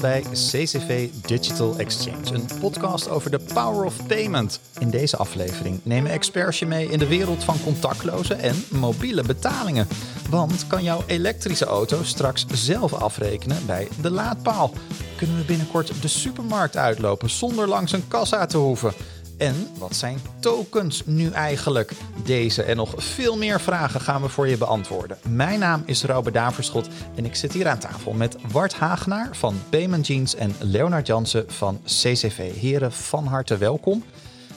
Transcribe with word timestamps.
Bij 0.00 0.22
CCV 0.32 1.08
Digital 1.26 1.78
Exchange, 1.78 2.34
een 2.34 2.48
podcast 2.60 3.08
over 3.08 3.30
de 3.30 3.40
power 3.54 3.84
of 3.84 4.06
payment. 4.06 4.60
In 4.78 4.90
deze 4.90 5.16
aflevering 5.16 5.80
nemen 5.82 6.10
experts 6.10 6.58
je 6.58 6.66
mee 6.66 6.88
in 6.88 6.98
de 6.98 7.06
wereld 7.06 7.44
van 7.44 7.56
contactloze 7.64 8.34
en 8.34 8.64
mobiele 8.70 9.22
betalingen. 9.22 9.88
Want 10.30 10.66
kan 10.66 10.82
jouw 10.82 11.02
elektrische 11.06 11.64
auto 11.64 12.02
straks 12.02 12.46
zelf 12.52 12.92
afrekenen 12.92 13.66
bij 13.66 13.88
de 14.00 14.10
laadpaal? 14.10 14.72
Kunnen 15.16 15.36
we 15.36 15.44
binnenkort 15.44 16.02
de 16.02 16.08
supermarkt 16.08 16.76
uitlopen 16.76 17.30
zonder 17.30 17.68
langs 17.68 17.92
een 17.92 18.08
kassa 18.08 18.46
te 18.46 18.56
hoeven? 18.56 18.92
En 19.38 19.54
wat 19.78 19.96
zijn 19.96 20.18
tokens 20.40 21.02
nu 21.06 21.30
eigenlijk? 21.30 21.92
Deze 22.24 22.62
en 22.62 22.76
nog 22.76 22.94
veel 22.96 23.36
meer 23.36 23.60
vragen 23.60 24.00
gaan 24.00 24.22
we 24.22 24.28
voor 24.28 24.48
je 24.48 24.56
beantwoorden. 24.56 25.18
Mijn 25.28 25.58
naam 25.58 25.82
is 25.86 26.04
Robert 26.04 26.34
Daverschot 26.34 26.88
en 27.14 27.24
ik 27.24 27.34
zit 27.34 27.52
hier 27.52 27.68
aan 27.68 27.78
tafel 27.78 28.12
met 28.12 28.36
Wart 28.52 28.74
Hagenaar 28.74 29.36
van 29.36 29.54
Payment 29.70 30.06
Jeans 30.06 30.34
en 30.34 30.54
Leonard 30.60 31.06
Jansen 31.06 31.44
van 31.46 31.80
CCV. 31.84 32.52
Heren, 32.60 32.92
van 32.92 33.26
harte 33.26 33.56
welkom. 33.56 34.04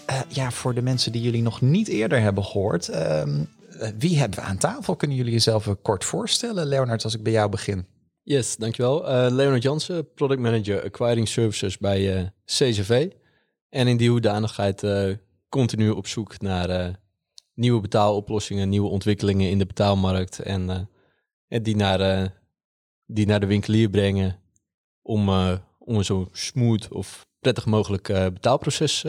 Uh, 0.10 0.20
ja, 0.28 0.52
voor 0.52 0.74
de 0.74 0.82
mensen 0.82 1.12
die 1.12 1.22
jullie 1.22 1.42
nog 1.42 1.62
niet 1.62 1.88
eerder 1.88 2.22
hebben 2.22 2.46
gehoord, 2.46 2.90
uh, 2.90 3.24
wie 3.98 4.20
hebben 4.20 4.40
we 4.40 4.46
aan 4.46 4.58
tafel? 4.58 4.96
Kunnen 4.96 5.18
jullie 5.18 5.32
jezelf 5.32 5.76
kort 5.82 6.06
voorstellen? 6.06 6.66
Leonard, 6.66 7.04
als 7.04 7.16
ik 7.16 7.24
bij 7.24 7.32
jou 7.32 7.50
begin. 7.50 7.86
Yes, 8.24 8.56
dankjewel. 8.56 9.04
Uh, 9.04 9.32
Leonard 9.32 9.64
Jansen, 9.64 10.14
Product 10.14 10.40
Manager 10.40 10.84
Acquiring 10.84 11.28
Services 11.28 11.78
bij 11.78 12.32
CCV. 12.46 13.08
En 13.70 13.88
in 13.88 13.98
die 13.98 14.10
hoedanigheid 14.10 14.84
uh, 14.84 15.16
continu 15.50 15.90
op 15.90 16.08
zoek 16.08 16.42
naar 16.42 16.70
uh, 16.70 16.94
nieuwe 17.54 17.82
betaaloplossingen, 17.82 18.70
nieuwe 18.70 18.90
ontwikkelingen 18.90 19.50
in 19.50 19.58
de 19.58 19.66
betaalmarkt. 19.66 20.40
En, 20.40 20.70
uh, 20.70 20.78
en 21.48 21.64
die, 21.64 21.76
naar, 21.76 22.32
die 23.06 23.26
naar 23.26 23.40
de 23.40 23.46
winkelier 23.46 23.90
brengen 23.90 24.40
om, 25.02 25.30
om 25.78 25.96
een 25.96 26.06
zo 26.06 26.30
smooth 26.32 26.92
of 26.92 27.26
prettig 27.40 27.66
mogelijk 27.66 28.08
betaalproces 28.08 29.02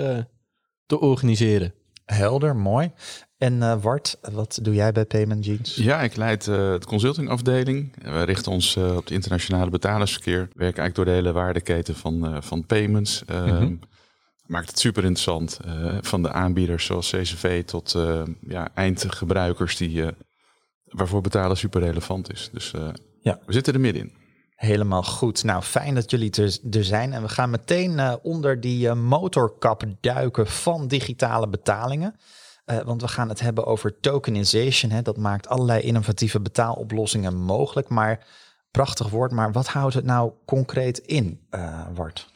te 0.86 1.00
organiseren. 1.00 1.74
Helder, 2.04 2.56
mooi. 2.56 2.92
En 3.36 3.54
uh, 3.54 3.82
Wart, 3.82 4.18
wat 4.32 4.58
doe 4.62 4.74
jij 4.74 4.92
bij 4.92 5.04
Payment 5.04 5.44
Jeans? 5.44 5.74
Ja, 5.74 6.00
ik 6.00 6.16
leid 6.16 6.46
uh, 6.46 6.54
de 6.54 6.86
consultingafdeling. 6.86 7.94
We 8.02 8.22
richten 8.22 8.52
ons 8.52 8.76
uh, 8.76 8.96
op 8.96 9.04
het 9.04 9.10
internationale 9.10 9.70
betalersverkeer. 9.70 10.38
We 10.38 10.46
werken 10.54 10.82
eigenlijk 10.82 10.94
door 10.94 11.04
de 11.04 11.10
hele 11.10 11.32
waardeketen 11.32 11.94
van, 11.94 12.42
van 12.42 12.66
payments. 12.66 13.22
Mm 13.26 13.36
-hmm 13.36 13.78
maakt 14.50 14.68
het 14.68 14.78
super 14.78 15.04
interessant. 15.04 15.58
Uh, 15.66 15.98
van 16.00 16.22
de 16.22 16.32
aanbieders 16.32 16.84
zoals 16.84 17.10
CCV 17.10 17.64
tot 17.64 17.94
uh, 17.94 18.22
ja, 18.40 18.68
eindgebruikers 18.74 19.76
die, 19.76 20.02
uh, 20.02 20.08
waarvoor 20.84 21.20
betalen 21.20 21.56
super 21.56 21.80
relevant 21.80 22.32
is. 22.32 22.50
Dus 22.52 22.72
ja. 23.20 23.38
we 23.46 23.52
zitten 23.52 23.74
er 23.74 23.80
middenin. 23.80 24.12
Helemaal 24.54 25.02
goed. 25.02 25.44
Nou, 25.44 25.62
fijn 25.62 25.94
dat 25.94 26.10
jullie 26.10 26.30
er, 26.30 26.58
er 26.70 26.84
zijn. 26.84 27.12
En 27.12 27.22
we 27.22 27.28
gaan 27.28 27.50
meteen 27.50 28.18
onder 28.22 28.60
die 28.60 28.94
motorkap 28.94 29.84
duiken 30.00 30.46
van 30.46 30.88
digitale 30.88 31.48
betalingen. 31.48 32.16
want 32.84 33.00
we 33.00 33.08
gaan 33.08 33.28
het 33.28 33.40
hebben 33.40 33.66
over 33.66 34.00
tokenization. 34.00 34.90
Hè. 34.90 35.02
Dat 35.02 35.16
maakt 35.16 35.48
allerlei 35.48 35.80
innovatieve 35.82 36.40
betaaloplossingen 36.40 37.36
mogelijk. 37.36 37.88
Maar 37.88 38.26
prachtig 38.70 39.08
woord, 39.08 39.32
maar 39.32 39.52
wat 39.52 39.66
houdt 39.66 39.94
het 39.94 40.04
nou 40.04 40.32
concreet 40.44 40.98
in, 40.98 41.40
Wart? 41.94 42.28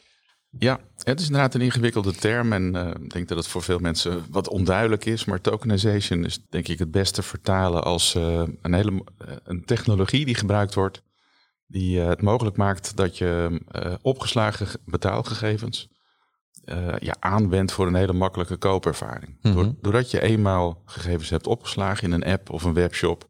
Ja, 0.59 0.79
het 1.03 1.19
is 1.19 1.25
inderdaad 1.25 1.53
een 1.53 1.61
ingewikkelde 1.61 2.13
term 2.13 2.53
en 2.53 2.75
uh, 2.75 2.87
ik 2.87 3.13
denk 3.13 3.27
dat 3.27 3.37
het 3.37 3.47
voor 3.47 3.61
veel 3.61 3.79
mensen 3.79 4.25
wat 4.29 4.49
onduidelijk 4.49 5.05
is. 5.05 5.25
Maar 5.25 5.41
tokenization 5.41 6.25
is 6.25 6.39
denk 6.49 6.67
ik 6.67 6.79
het 6.79 6.91
beste 6.91 7.21
vertalen 7.21 7.83
als 7.83 8.15
uh, 8.15 8.43
een, 8.61 8.73
hele, 8.73 8.91
uh, 8.91 9.01
een 9.43 9.65
technologie 9.65 10.25
die 10.25 10.35
gebruikt 10.35 10.73
wordt, 10.73 11.03
die 11.67 11.99
het 11.99 12.21
mogelijk 12.21 12.57
maakt 12.57 12.95
dat 12.95 13.17
je 13.17 13.61
opgeslagen 14.01 14.67
betaalgegevens 14.85 15.89
ja, 16.99 17.15
aanwendt 17.19 17.71
voor 17.71 17.87
een 17.87 17.95
hele 17.95 18.13
makkelijke 18.13 18.57
koopervaring. 18.57 19.37
Mm 19.41 19.53
-hmm. 19.53 19.77
Doordat 19.81 20.11
je 20.11 20.21
eenmaal 20.21 20.81
gegevens 20.85 21.29
hebt 21.29 21.47
opgeslagen 21.47 22.03
in 22.03 22.11
een 22.11 22.23
app 22.23 22.49
of 22.49 22.63
een 22.63 22.73
webshop, 22.73 23.29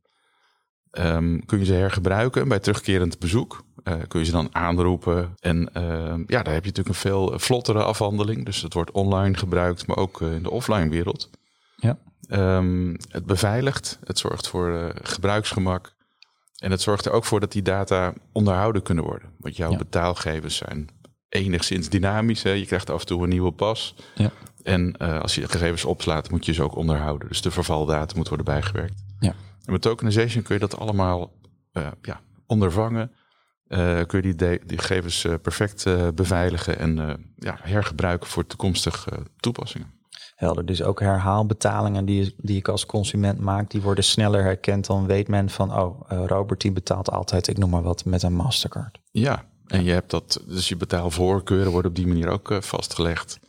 um, 0.99 1.45
kun 1.45 1.59
je 1.59 1.65
ze 1.65 1.73
hergebruiken 1.73 2.47
bij 2.47 2.59
terugkerend 2.59 3.19
bezoek. 3.19 3.63
Uh, 3.83 3.93
kun 4.07 4.19
je 4.19 4.25
ze 4.25 4.31
dan 4.31 4.49
aanroepen. 4.51 5.35
En 5.39 5.69
uh, 5.77 5.83
ja, 6.27 6.43
daar 6.43 6.53
heb 6.53 6.63
je 6.63 6.69
natuurlijk 6.69 6.87
een 6.87 6.93
veel 6.93 7.39
vlottere 7.39 7.83
afhandeling. 7.83 8.45
Dus 8.45 8.61
het 8.61 8.73
wordt 8.73 8.91
online 8.91 9.37
gebruikt, 9.37 9.87
maar 9.87 9.97
ook 9.97 10.21
uh, 10.21 10.33
in 10.33 10.43
de 10.43 10.51
offline 10.51 10.89
wereld. 10.89 11.29
Ja. 11.75 11.97
Um, 12.57 12.95
het 13.09 13.25
beveiligt, 13.25 13.99
het 14.03 14.19
zorgt 14.19 14.47
voor 14.47 14.69
uh, 14.69 14.85
gebruiksgemak. 14.93 15.93
En 16.55 16.71
het 16.71 16.81
zorgt 16.81 17.05
er 17.05 17.11
ook 17.11 17.25
voor 17.25 17.39
dat 17.39 17.51
die 17.51 17.61
data 17.61 18.13
onderhouden 18.31 18.81
kunnen 18.81 19.03
worden. 19.03 19.29
Want 19.39 19.57
jouw 19.57 19.71
ja. 19.71 19.77
betaalgevers 19.77 20.55
zijn 20.55 20.89
enigszins 21.29 21.89
dynamisch. 21.89 22.43
Hè? 22.43 22.51
Je 22.51 22.65
krijgt 22.65 22.89
af 22.89 22.99
en 22.99 23.05
toe 23.05 23.23
een 23.23 23.29
nieuwe 23.29 23.51
pas. 23.51 23.95
Ja. 24.15 24.31
En 24.63 24.97
als 24.97 25.35
je 25.35 25.47
gegevens 25.47 25.85
opslaat, 25.85 26.29
moet 26.29 26.45
je 26.45 26.53
ze 26.53 26.63
ook 26.63 26.75
onderhouden. 26.75 27.27
Dus 27.27 27.41
de 27.41 27.51
vervaldata 27.51 28.15
moet 28.15 28.27
worden 28.27 28.45
bijgewerkt. 28.45 29.03
Ja. 29.19 29.35
En 29.65 29.71
met 29.71 29.81
tokenization 29.81 30.43
kun 30.43 30.53
je 30.53 30.61
dat 30.61 30.77
allemaal 30.77 31.31
ja, 32.01 32.21
ondervangen 32.47 33.11
uh, 33.67 34.01
kun 34.07 34.21
je 34.21 34.35
die, 34.35 34.59
die 34.65 34.77
gegevens 34.77 35.23
uh, 35.23 35.33
perfect 35.41 35.85
beveiligen 36.15 36.79
en 36.79 36.95
ja, 37.35 37.57
hergebruiken 37.61 38.29
voor 38.29 38.47
toekomstige 38.47 39.11
toepassingen. 39.39 39.93
Helder, 40.35 40.65
dus 40.65 40.83
ook 40.83 40.99
herhaalbetalingen 40.99 42.05
die, 42.05 42.35
die 42.37 42.57
ik 42.57 42.67
als 42.67 42.85
consument 42.85 43.39
maak, 43.39 43.71
die 43.71 43.81
worden 43.81 44.03
sneller 44.03 44.43
herkend. 44.43 44.85
Dan 44.85 45.05
weet 45.05 45.27
men 45.27 45.49
van, 45.49 45.73
oh, 45.73 46.09
Robert 46.27 46.61
die 46.61 46.71
betaalt 46.71 47.11
altijd, 47.11 47.47
ik 47.47 47.57
noem 47.57 47.69
maar 47.69 47.81
wat, 47.81 48.05
met 48.05 48.23
een 48.23 48.33
Mastercard. 48.33 48.99
Ja, 49.11 49.45
en 49.67 49.83
je 49.83 49.91
hebt 49.91 50.11
dat, 50.11 50.43
dus 50.47 50.69
je 50.69 50.77
betaalvoorkeuren 50.77 51.71
worden 51.71 51.91
op 51.91 51.95
die 51.95 52.07
manier 52.07 52.27
ook 52.27 52.57
vastgelegd. 52.59 53.39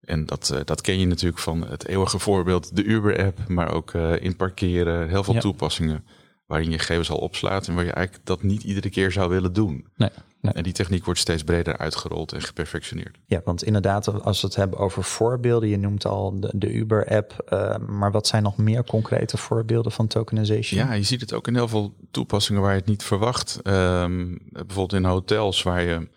En 0.00 0.26
dat, 0.26 0.62
dat 0.64 0.80
ken 0.80 0.98
je 0.98 1.06
natuurlijk 1.06 1.42
van 1.42 1.66
het 1.66 1.86
eeuwige 1.86 2.18
voorbeeld, 2.18 2.76
de 2.76 2.84
Uber-app, 2.84 3.48
maar 3.48 3.72
ook 3.72 3.94
in 3.94 4.36
parkeren, 4.36 5.08
heel 5.08 5.24
veel 5.24 5.34
ja. 5.34 5.40
toepassingen 5.40 6.04
waarin 6.50 6.70
je 6.70 6.78
gegevens 6.78 7.10
al 7.10 7.18
opslaat 7.18 7.68
en 7.68 7.74
waar 7.74 7.84
je 7.84 7.92
eigenlijk 7.92 8.26
dat 8.26 8.42
niet 8.42 8.62
iedere 8.62 8.90
keer 8.90 9.12
zou 9.12 9.28
willen 9.28 9.52
doen. 9.52 9.86
Nee, 9.96 10.08
nee. 10.40 10.52
En 10.52 10.62
die 10.62 10.72
techniek 10.72 11.04
wordt 11.04 11.20
steeds 11.20 11.42
breder 11.42 11.76
uitgerold 11.76 12.32
en 12.32 12.42
geperfectioneerd. 12.42 13.18
Ja, 13.26 13.40
want 13.44 13.62
inderdaad, 13.62 14.22
als 14.24 14.40
we 14.40 14.46
het 14.46 14.56
hebben 14.56 14.78
over 14.78 15.04
voorbeelden, 15.04 15.68
je 15.68 15.76
noemt 15.76 16.06
al 16.06 16.40
de, 16.40 16.52
de 16.54 16.72
Uber-app, 16.72 17.50
uh, 17.52 17.76
maar 17.76 18.12
wat 18.12 18.26
zijn 18.26 18.42
nog 18.42 18.56
meer 18.56 18.84
concrete 18.84 19.36
voorbeelden 19.36 19.92
van 19.92 20.06
tokenization? 20.06 20.80
Ja, 20.80 20.92
je 20.92 21.02
ziet 21.02 21.20
het 21.20 21.32
ook 21.32 21.48
in 21.48 21.54
heel 21.54 21.68
veel 21.68 21.94
toepassingen 22.10 22.62
waar 22.62 22.72
je 22.72 22.78
het 22.78 22.88
niet 22.88 23.02
verwacht. 23.02 23.60
Um, 23.64 24.38
bijvoorbeeld 24.52 24.92
in 24.92 25.04
hotels 25.04 25.62
waar 25.62 25.82
je 25.82 26.08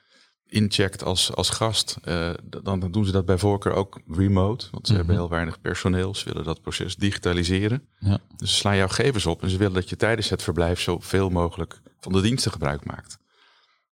incheckt 0.54 1.04
als, 1.04 1.36
als 1.36 1.50
gast, 1.50 1.98
uh, 2.06 2.30
dan, 2.64 2.80
dan, 2.80 2.92
doen 2.92 3.06
ze 3.06 3.12
dat 3.12 3.26
bij 3.26 3.38
voorkeur 3.38 3.74
ook 3.74 4.02
remote. 4.08 4.68
Want 4.72 4.88
ze 4.88 4.94
mm 4.94 4.98
-hmm. 5.00 5.08
hebben 5.08 5.16
heel 5.16 5.30
weinig 5.30 5.62
personeel. 5.62 6.16
Ze 6.16 6.26
willen 6.26 6.44
dat 6.44 6.62
proces 6.62 6.96
digitaliseren. 6.96 7.88
Ja. 8.00 8.20
Dus 8.36 8.50
ze 8.50 8.56
slaan 8.56 8.78
jouw 8.78 8.88
gegevens 8.88 9.26
op 9.26 9.44
en 9.44 9.50
ze 9.50 9.58
willen 9.58 9.74
dat 9.74 9.90
je 9.90 9.96
tijdens 9.96 10.30
het 10.30 10.44
verblijf 10.44 10.80
zoveel 10.80 11.30
mogelijk 11.30 11.82
van 12.00 12.12
de 12.12 12.22
diensten 12.22 12.52
gebruik 12.52 12.86
maakt. 12.86 13.18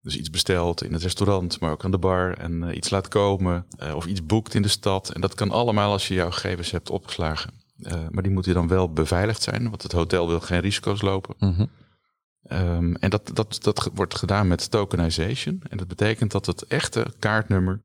Dus 0.00 0.16
iets 0.16 0.30
bestelt 0.30 0.82
in 0.82 0.92
het 0.92 1.02
restaurant, 1.02 1.60
maar 1.60 1.70
ook 1.70 1.84
aan 1.84 1.90
de 1.90 1.98
bar 1.98 2.32
en 2.32 2.62
uh, 2.62 2.76
iets 2.76 2.90
laat 2.90 3.08
komen. 3.08 3.66
Uh, 3.82 3.94
of 3.94 4.06
iets 4.06 4.26
boekt 4.26 4.54
in 4.54 4.62
de 4.62 4.68
stad. 4.68 5.10
En 5.10 5.20
dat 5.20 5.34
kan 5.34 5.50
allemaal 5.50 5.92
als 5.92 6.08
je 6.08 6.14
jouw 6.14 6.30
gegevens 6.30 6.70
hebt 6.70 6.90
opgeslagen. 6.90 7.52
maar 8.10 8.22
die 8.22 8.32
moeten 8.32 8.54
dan 8.54 8.68
wel 8.68 8.92
beveiligd 8.92 9.42
zijn, 9.42 9.68
want 9.68 9.82
het 9.82 9.92
hotel 9.92 10.28
wil 10.28 10.40
geen 10.40 10.60
risico's 10.60 11.00
lopen. 11.00 11.34
Mm 11.38 11.54
-hmm. 11.54 11.70
Um, 12.52 12.96
en 12.96 13.10
dat, 13.10 13.30
dat, 13.34 13.58
dat 13.60 13.90
wordt 13.94 14.14
gedaan 14.14 14.48
met 14.48 14.70
tokenization. 14.70 15.62
En 15.68 15.76
dat 15.76 15.88
betekent 15.88 16.30
dat 16.30 16.46
het 16.46 16.66
echte 16.66 17.06
kaartnummer 17.18 17.82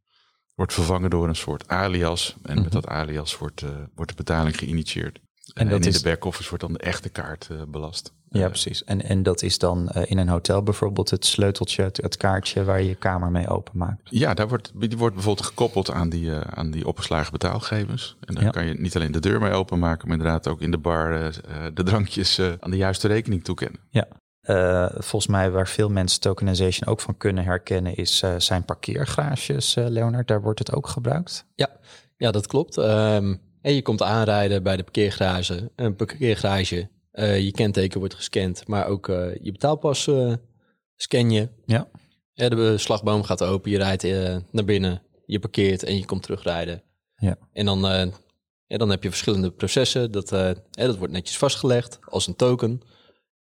wordt 0.56 0.74
vervangen 0.74 1.10
door 1.10 1.28
een 1.28 1.36
soort 1.36 1.68
alias. 1.68 2.30
En 2.30 2.40
mm 2.40 2.46
-hmm. 2.46 2.56
met 2.56 2.74
mhm. 2.74 2.82
dat 2.82 2.88
alias 2.88 3.38
wordt, 3.38 3.62
uh, 3.62 3.70
wordt 3.96 4.12
de 4.12 4.18
betaling 4.18 4.58
geïnitieerd. 4.58 5.20
En, 5.54 5.68
en 5.68 5.76
in 5.76 5.88
is... 5.88 6.02
de 6.02 6.10
back-office 6.10 6.50
wordt 6.50 6.64
dan 6.64 6.74
de 6.74 6.80
echte 6.80 7.10
kaart 7.10 7.50
uh, 7.52 7.62
belast. 7.68 8.14
Ja, 8.30 8.48
precies. 8.48 8.84
En, 8.84 9.02
en 9.04 9.24
dat 9.24 9.42
is 9.42 9.58
dan 9.58 9.90
uh, 9.96 10.04
in 10.06 10.18
een 10.18 10.28
hotel 10.28 10.64
bijvoorbeeld 10.64 11.10
het 11.10 11.26
sleuteltje, 11.26 11.84
het, 11.84 11.98
het, 11.98 12.18
kaartje 12.18 12.64
waar 12.64 12.82
je 12.82 12.88
je 12.88 12.96
kamer 12.96 13.32
mee 13.32 13.48
openmaakt. 13.48 14.02
Ja, 14.04 14.34
daar 14.34 14.48
wordt, 14.48 14.72
die 14.76 14.98
wordt 14.98 15.16
bijvoorbeeld 15.16 15.48
gekoppeld 15.48 15.92
aan 15.92 16.10
die, 16.10 16.26
uh, 16.26 16.40
aan 16.40 16.72
die 16.72 16.88
opgeslagen 16.88 17.32
betaalgevens. 17.32 18.18
En 18.20 18.36
dan 18.36 18.44
ja. 18.44 18.50
kan 18.50 18.66
je 18.66 18.74
niet 18.74 18.96
alleen 18.96 19.12
de 19.12 19.20
deur 19.20 19.40
mee 19.40 19.52
openmaken, 19.52 20.08
maar 20.08 20.18
inderdaad 20.18 20.48
ook 20.48 20.62
in 20.62 20.72
de 20.72 20.78
bar 20.78 21.32
de 21.74 21.84
drankjes 21.84 22.40
aan 22.60 22.72
de 22.72 22.78
juiste 22.78 23.08
rekening 23.08 23.44
toekennen. 23.44 23.80
Ja, 23.90 24.08
uh, 24.44 24.90
volgens 24.92 25.28
mij 25.28 25.52
waar 25.52 25.68
veel 25.68 25.90
mensen 25.90 26.20
tokenization 26.20 26.90
ook 26.90 27.00
van 27.00 27.18
kunnen 27.18 27.44
herkennen, 27.44 27.96
is 27.96 28.22
uh, 28.22 28.34
zijn 28.38 28.66
parkeergarages, 28.66 29.76
uh, 29.76 29.88
Leonard. 29.88 30.28
Daar 30.28 30.42
wordt 30.42 30.60
het 30.60 30.74
ook 30.74 30.88
gebruikt. 30.88 31.46
Ja, 31.56 31.70
ja 32.18 32.32
dat 32.32 32.48
klopt. 32.48 32.78
Um, 32.78 33.42
en 33.62 33.74
je 33.74 33.82
komt 33.82 34.02
aanrijden 34.02 34.64
bij 34.64 34.78
de 34.78 34.84
parkeergarage. 34.84 35.72
Een 35.76 35.96
parkeergarage, 35.96 36.90
je 37.12 37.52
kenteken 37.52 38.00
wordt 38.00 38.16
gescand, 38.16 38.68
maar 38.68 38.88
ook 38.88 39.08
je 39.42 39.52
betaalpas 39.52 40.10
scan 40.96 41.32
je. 41.32 41.50
Ja. 41.66 41.88
ja. 42.34 42.50
De 42.50 42.78
slagboom 42.78 43.24
gaat 43.24 43.44
open, 43.44 43.72
je 43.72 43.78
rijdt 43.78 44.04
naar 44.52 44.66
binnen, 44.66 45.02
je 45.26 45.40
parkeert 45.40 45.84
en 45.84 45.98
je 45.98 46.06
komt 46.06 46.24
terugrijden. 46.24 46.84
Ja. 47.16 47.38
En 47.54 47.66
dan, 47.66 47.80
ja, 48.66 48.78
dan 48.78 48.90
heb 48.90 49.04
je 49.04 49.10
verschillende 49.10 49.52
processen. 49.52 50.12
Dat, 50.12 50.30
dat 50.70 50.98
wordt 50.98 51.14
netjes 51.14 51.38
vastgelegd 51.38 52.00
als 52.10 52.28
een 52.28 52.36
token. 52.36 52.82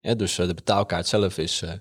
Ja, 0.02 0.14
dus 0.14 0.38
uh, 0.38 0.46
de 0.46 0.54
betaalkaart 0.54 1.06
zelf 1.06 1.38
is, 1.38 1.62
uh, 1.62 1.72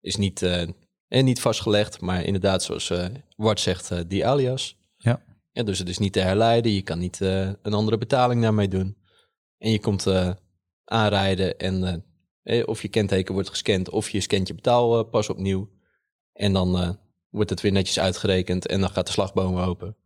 is 0.00 0.16
niet, 0.16 0.42
En 0.42 1.24
niet 1.24 1.40
vastgelegd, 1.40 2.00
maar 2.00 2.24
inderdaad, 2.24 2.62
zoals 2.62 2.92
Wart 3.36 3.60
zegt, 3.60 4.08
die 4.08 4.26
alias. 4.26 4.76
Ja. 4.96 5.22
ja. 5.50 5.62
Dus 5.62 5.78
het 5.78 5.88
is 5.88 5.98
niet 5.98 6.12
te 6.12 6.20
herleiden. 6.20 6.72
Je 6.72 6.82
kan 6.82 6.98
niet 6.98 7.20
een 7.20 7.72
andere 7.74 7.98
betaling 7.98 8.42
daarmee 8.42 8.68
doen. 8.68 8.96
En 9.58 9.70
je 9.70 9.80
komt 9.80 10.06
aanrijden 10.84 11.58
en 11.58 12.04
of 12.64 12.82
je 12.82 12.88
kenteken 12.88 13.34
wordt 13.34 13.48
gescand 13.48 13.90
of 13.90 14.10
je 14.10 14.20
scant 14.20 14.48
je 14.48 14.54
betaalpas 14.54 15.28
opnieuw. 15.28 15.70
En 16.32 16.52
dan 16.52 16.98
wordt 17.30 17.50
het 17.50 17.60
weer 17.60 17.72
netjes 17.72 17.98
uitgerekend 17.98 18.66
en 18.66 18.80
dan 18.80 18.90
gaat 18.90 19.06
de 19.06 19.12
slagboom 19.12 19.58
open. 19.58 19.96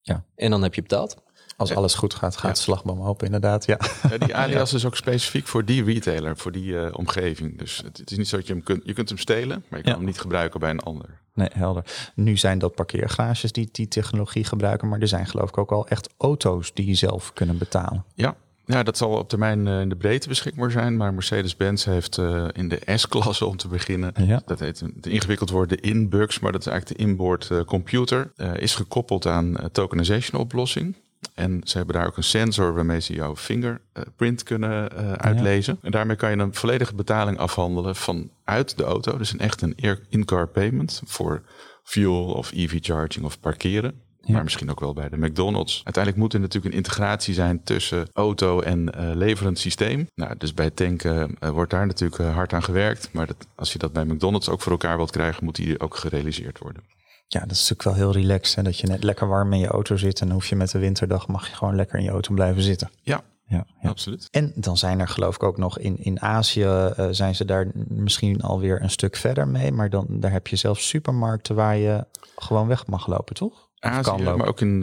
Ja. 0.00 0.24
En 0.34 0.50
dan 0.50 0.62
heb 0.62 0.74
je 0.74 0.82
betaald. 0.82 1.16
Als 1.58 1.74
alles 1.74 1.94
goed 1.94 2.14
gaat, 2.14 2.36
gaat 2.36 2.56
de 2.56 2.62
slagboom 2.62 3.02
open, 3.02 3.26
inderdaad. 3.26 3.66
Ja. 3.66 3.78
die 4.18 4.34
alias 4.44 4.72
is 4.72 4.84
ook 4.86 4.96
specifiek 4.96 5.46
voor 5.46 5.64
die 5.64 5.84
retailer, 5.84 6.36
voor 6.36 6.52
die 6.52 6.72
uh, 6.72 6.88
omgeving. 6.92 7.58
Dus 7.58 7.76
het, 7.76 7.96
het, 7.96 8.10
is 8.10 8.16
niet 8.16 8.28
zo 8.28 8.36
dat 8.36 8.46
je 8.46 8.52
hem 8.52 8.62
kunt, 8.62 8.82
je 8.84 8.92
kunt 8.92 9.08
hem 9.08 9.18
stelen, 9.18 9.64
maar 9.68 9.78
je 9.78 9.84
kan 9.84 9.94
hem 9.94 10.04
niet 10.04 10.20
gebruiken 10.20 10.60
bij 10.60 10.70
een 10.70 10.80
ander. 10.80 11.20
Nee, 11.34 11.48
helder. 11.52 11.84
Nu 12.14 12.36
zijn 12.36 12.58
dat 12.58 12.74
parkeergarages 12.74 13.52
die 13.52 13.68
die 13.72 13.88
technologie 13.88 14.44
gebruiken, 14.44 14.88
maar 14.88 15.00
er 15.00 15.08
zijn 15.08 15.26
geloof 15.26 15.48
ik 15.48 15.58
ook 15.58 15.72
al 15.72 15.88
echt 15.88 16.08
auto's 16.18 16.74
die 16.74 16.86
je 16.86 16.94
zelf 16.94 17.32
kunnen 17.32 17.58
betalen. 17.58 18.04
Ja, 18.14 18.36
ja, 18.64 18.82
dat 18.82 18.96
zal 18.96 19.10
op 19.10 19.28
termijn 19.28 19.66
uh, 19.66 19.80
in 19.80 19.88
de 19.88 19.96
breedte 19.96 20.28
beschikbaar 20.28 20.70
zijn. 20.70 20.96
Maar 20.96 21.14
Mercedes-Benz 21.14 21.84
heeft 21.84 22.16
uh, 22.16 22.44
in 22.52 22.68
de 22.68 22.80
S-klasse 22.94 23.46
om 23.46 23.56
te 23.56 23.68
beginnen. 23.68 24.12
Ja. 24.26 24.42
Dat 24.46 24.60
heet 24.60 24.80
een, 24.80 24.94
de 25.00 25.10
ingewikkeld 25.10 25.50
woord 25.50 25.68
de 25.68 25.80
inbugs, 25.80 26.38
maar 26.38 26.52
dat 26.52 26.60
is 26.60 26.66
eigenlijk 26.66 27.00
de 27.00 27.06
inboard 27.06 27.48
uh, 27.52 27.60
computer. 27.60 28.32
is 28.54 28.74
gekoppeld 28.74 29.26
aan 29.26 29.56
tokenization 29.72 30.40
oplossing. 30.40 30.94
En 31.34 31.60
ze 31.64 31.76
hebben 31.76 31.94
daar 31.94 32.06
ook 32.06 32.16
een 32.16 32.24
sensor 32.24 32.74
waarmee 32.74 33.00
ze 33.00 33.14
jouw 33.14 33.36
fingerprint 33.36 34.42
kunnen 34.42 34.90
uitlezen. 35.18 35.74
Ja. 35.74 35.80
En 35.82 35.90
daarmee 35.90 36.16
kan 36.16 36.30
je 36.30 36.36
een 36.36 36.54
volledige 36.54 36.94
betaling 36.94 37.38
afhandelen 37.38 37.96
vanuit 37.96 38.76
de 38.76 38.84
auto. 38.84 39.18
Dus 39.18 39.32
een 39.32 39.38
echt 39.38 39.62
een 39.62 39.74
in-car 40.08 40.48
payment 40.48 41.02
voor 41.04 41.42
fuel 41.82 42.24
of 42.24 42.52
EV 42.52 42.78
charging 42.80 43.24
of 43.24 43.40
parkeren. 43.40 44.06
Ja. 44.20 44.34
Maar 44.34 44.42
misschien 44.42 44.70
ook 44.70 44.80
wel 44.80 44.92
bij 44.92 45.08
de 45.08 45.16
McDonald's. 45.16 45.80
Uiteindelijk 45.84 46.16
moet 46.22 46.32
er 46.34 46.40
natuurlijk 46.40 46.72
een 46.74 46.80
integratie 46.80 47.34
zijn 47.34 47.62
tussen 47.62 48.08
auto 48.12 48.60
en 48.60 48.80
uh, 48.80 49.10
leverend 49.14 49.58
systeem. 49.58 50.08
Nou, 50.14 50.34
dus 50.38 50.54
bij 50.54 50.70
tanken 50.70 51.36
uh, 51.40 51.50
wordt 51.50 51.70
daar 51.70 51.86
natuurlijk 51.86 52.22
hard 52.22 52.52
aan 52.52 52.62
gewerkt. 52.62 53.08
Maar 53.12 53.26
dat, 53.26 53.46
als 53.54 53.72
je 53.72 53.78
dat 53.78 53.92
bij 53.92 54.04
McDonald's 54.04 54.48
ook 54.48 54.60
voor 54.60 54.72
elkaar 54.72 54.96
wilt 54.96 55.10
krijgen, 55.10 55.44
moet 55.44 55.56
die 55.56 55.80
ook 55.80 55.96
gerealiseerd 55.96 56.58
worden. 56.58 56.82
Ja, 57.30 57.40
dat 57.40 57.50
is 57.50 57.68
natuurlijk 57.68 57.82
wel 57.82 57.94
heel 57.94 58.22
relaxed. 58.22 58.56
Hè? 58.56 58.62
Dat 58.62 58.78
je 58.78 58.86
net 58.86 59.04
lekker 59.04 59.28
warm 59.28 59.52
in 59.52 59.58
je 59.58 59.66
auto 59.66 59.96
zit. 59.96 60.20
En 60.20 60.26
dan 60.26 60.36
hoef 60.36 60.46
je 60.46 60.56
met 60.56 60.70
de 60.70 60.78
winterdag 60.78 61.26
mag 61.26 61.48
je 61.48 61.54
gewoon 61.54 61.76
lekker 61.76 61.98
in 61.98 62.04
je 62.04 62.10
auto 62.10 62.34
blijven 62.34 62.62
zitten. 62.62 62.90
Ja, 63.02 63.22
ja, 63.46 63.66
ja, 63.82 63.88
absoluut. 63.88 64.28
En 64.30 64.52
dan 64.54 64.76
zijn 64.76 65.00
er 65.00 65.08
geloof 65.08 65.34
ik 65.34 65.42
ook 65.42 65.56
nog 65.56 65.78
in, 65.78 65.98
in 65.98 66.20
Azië 66.20 66.64
uh, 66.64 67.06
zijn 67.10 67.34
ze 67.34 67.44
daar 67.44 67.66
misschien 67.88 68.40
alweer 68.40 68.82
een 68.82 68.90
stuk 68.90 69.16
verder 69.16 69.48
mee. 69.48 69.72
Maar 69.72 69.90
dan 69.90 70.06
daar 70.10 70.32
heb 70.32 70.46
je 70.46 70.56
zelfs 70.56 70.88
supermarkten 70.88 71.54
waar 71.54 71.76
je 71.76 72.06
gewoon 72.36 72.66
weg 72.66 72.86
mag 72.86 73.06
lopen, 73.06 73.34
toch? 73.34 73.66
Azië, 73.78 74.22
maar 74.22 74.46
ook 74.46 74.60
in 74.60 74.74
uh, 74.74 74.80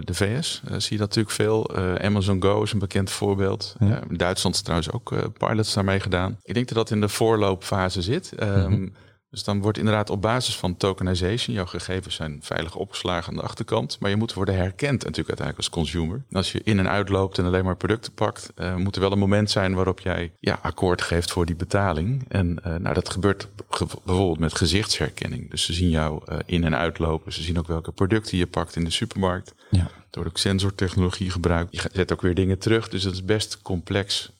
de 0.00 0.14
VS 0.14 0.62
uh, 0.64 0.70
zie 0.70 0.92
je 0.92 0.98
dat 0.98 1.08
natuurlijk 1.08 1.34
veel. 1.34 1.78
Uh, 1.78 1.94
Amazon 1.94 2.42
Go 2.42 2.62
is 2.62 2.72
een 2.72 2.78
bekend 2.78 3.10
voorbeeld. 3.10 3.76
Ja. 3.78 4.02
Duitsland 4.10 4.54
is 4.54 4.60
trouwens 4.60 4.92
ook 4.92 5.32
pilots 5.38 5.74
daarmee 5.74 6.00
gedaan. 6.00 6.38
Ik 6.42 6.54
denk 6.54 6.68
dat 6.68 6.76
dat 6.76 6.90
in 6.90 7.00
de 7.00 7.08
voorloopfase 7.08 8.02
zit. 8.02 8.32
Um, 8.42 8.70
Mhm. 8.70 8.88
Dus 9.30 9.44
dan 9.44 9.60
wordt 9.60 9.78
inderdaad 9.78 10.10
op 10.10 10.22
basis 10.22 10.56
van 10.56 10.76
tokenization, 10.76 11.56
jouw 11.56 11.66
gegevens 11.66 12.14
zijn 12.14 12.38
veilig 12.42 12.74
opgeslagen 12.74 13.30
aan 13.30 13.36
de 13.36 13.42
achterkant, 13.42 13.96
maar 14.00 14.10
je 14.10 14.16
moet 14.16 14.34
worden 14.34 14.54
herkend 14.54 15.04
natuurlijk 15.04 15.28
uiteindelijk 15.28 15.58
als 15.58 15.70
consumer. 15.70 16.24
Als 16.30 16.52
je 16.52 16.60
in 16.64 16.78
en 16.78 16.88
uitloopt 16.88 17.38
en 17.38 17.44
alleen 17.44 17.64
maar 17.64 17.76
producten 17.76 18.12
pakt, 18.12 18.52
uh, 18.56 18.76
moet 18.76 18.94
er 18.94 19.00
wel 19.00 19.12
een 19.12 19.18
moment 19.18 19.50
zijn 19.50 19.74
waarop 19.74 20.00
jij 20.00 20.32
ja, 20.40 20.58
akkoord 20.62 21.02
geeft 21.02 21.30
voor 21.30 21.46
die 21.46 21.56
betaling. 21.56 22.24
En 22.28 22.58
uh, 22.66 22.74
nou, 22.76 22.94
dat 22.94 23.10
gebeurt 23.10 23.48
ge 23.70 23.86
bijvoorbeeld 24.04 24.38
met 24.38 24.54
gezichtsherkenning. 24.54 25.50
Dus 25.50 25.64
ze 25.64 25.72
zien 25.72 25.90
jou 25.90 26.22
uh, 26.28 26.38
in 26.46 26.64
en 26.64 26.76
uitlopen, 26.76 27.32
ze 27.32 27.42
zien 27.42 27.58
ook 27.58 27.66
welke 27.66 27.92
producten 27.92 28.38
je 28.38 28.46
pakt 28.46 28.76
in 28.76 28.84
de 28.84 28.90
supermarkt. 28.90 29.54
Ja. 29.70 29.90
Door 30.10 30.26
ook 30.26 30.38
sensortechnologie 30.38 31.30
gebruikt. 31.30 31.72
Je 31.72 31.90
zet 31.92 32.12
ook 32.12 32.22
weer 32.22 32.34
dingen 32.34 32.58
terug, 32.58 32.88
dus 32.88 33.02
dat 33.02 33.12
is 33.12 33.24
best 33.24 33.62
complex. 33.62 34.32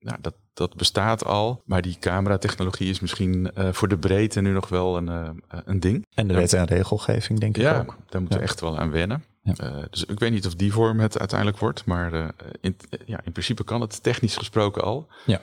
nou, 0.00 0.18
dat, 0.20 0.34
dat 0.56 0.76
bestaat 0.76 1.24
al, 1.24 1.62
maar 1.64 1.82
die 1.82 1.96
cameratechnologie 2.00 2.90
is 2.90 3.00
misschien 3.00 3.50
uh, 3.58 3.72
voor 3.72 3.88
de 3.88 3.98
breedte 3.98 4.40
nu 4.40 4.52
nog 4.52 4.68
wel 4.68 4.96
een, 4.96 5.08
uh, 5.08 5.28
een 5.64 5.80
ding. 5.80 6.06
En 6.14 6.28
de 6.28 6.34
wet 6.34 6.52
en 6.52 6.64
regelgeving 6.64 7.40
denk 7.40 7.56
ik 7.56 7.62
ja, 7.62 7.78
ook. 7.78 7.96
daar 8.08 8.20
moeten 8.20 8.38
we 8.38 8.44
echt 8.44 8.60
wel 8.60 8.78
aan 8.78 8.90
wennen. 8.90 9.24
Ja. 9.42 9.54
Uh, 9.60 9.82
dus 9.90 10.04
ik 10.04 10.18
weet 10.18 10.30
niet 10.30 10.46
of 10.46 10.54
die 10.54 10.72
vorm 10.72 11.00
het 11.00 11.18
uiteindelijk 11.18 11.58
wordt, 11.58 11.84
maar 11.84 12.34
in, 12.60 12.76
ja, 13.06 13.20
in 13.24 13.32
principe 13.32 13.64
kan 13.64 13.80
het 13.80 14.02
technisch 14.02 14.36
gesproken 14.36 14.82
al. 14.82 15.08
Ja. 15.26 15.40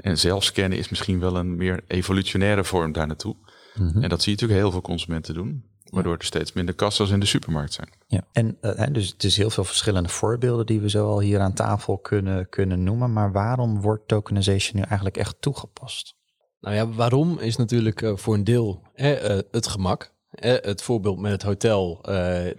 en 0.00 0.18
zelfscannen 0.18 0.78
is 0.78 0.88
misschien 0.88 1.20
wel 1.20 1.36
een 1.36 1.56
meer 1.56 1.80
evolutionaire 1.86 2.64
vorm 2.64 2.92
daar 2.92 3.06
naartoe. 3.06 3.36
Mhm. 3.74 4.02
En 4.02 4.08
dat 4.08 4.22
zie 4.22 4.32
je 4.32 4.40
natuurlijk 4.40 4.60
heel 4.60 4.70
veel 4.70 4.80
consumenten 4.80 5.34
doen. 5.34 5.64
Waardoor 5.90 6.16
er 6.16 6.24
steeds 6.24 6.52
minder 6.52 6.74
kassa's 6.74 7.10
in 7.10 7.20
de 7.20 7.26
supermarkt 7.26 7.72
zijn. 7.72 7.88
Ja, 8.06 8.24
en 8.32 8.58
uh, 8.62 8.86
dus 8.92 9.08
het 9.08 9.24
is 9.24 9.36
heel 9.36 9.50
veel 9.50 9.64
verschillende 9.64 10.08
voorbeelden 10.08 10.66
die 10.66 10.80
we 10.80 10.90
zo 10.90 11.08
al 11.08 11.20
hier 11.20 11.40
aan 11.40 11.54
tafel 11.54 11.98
kunnen, 11.98 12.48
kunnen 12.48 12.82
noemen. 12.82 13.12
Maar 13.12 13.32
waarom 13.32 13.80
wordt 13.80 14.08
tokenization 14.08 14.76
nu 14.76 14.82
eigenlijk 14.82 15.16
echt 15.16 15.36
toegepast? 15.40 16.14
Nou 16.60 16.74
ja, 16.74 16.88
waarom 16.88 17.38
is 17.38 17.56
natuurlijk 17.56 18.02
uh, 18.02 18.16
voor 18.16 18.34
een 18.34 18.44
deel 18.44 18.82
hè, 18.94 19.36
uh, 19.36 19.42
het 19.50 19.66
gemak. 19.66 20.14
Hè, 20.30 20.54
het 20.54 20.82
voorbeeld 20.82 21.18
met 21.18 21.32
het 21.32 21.42
hotel, 21.42 22.00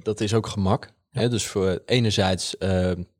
dat 0.04 0.19
is 0.19 0.34
ook 0.34 0.48
gemak. 0.48 0.94
Hè, 1.10 1.30
dus 1.30 1.48
voor 1.48 1.81
enerzijds 1.86 2.56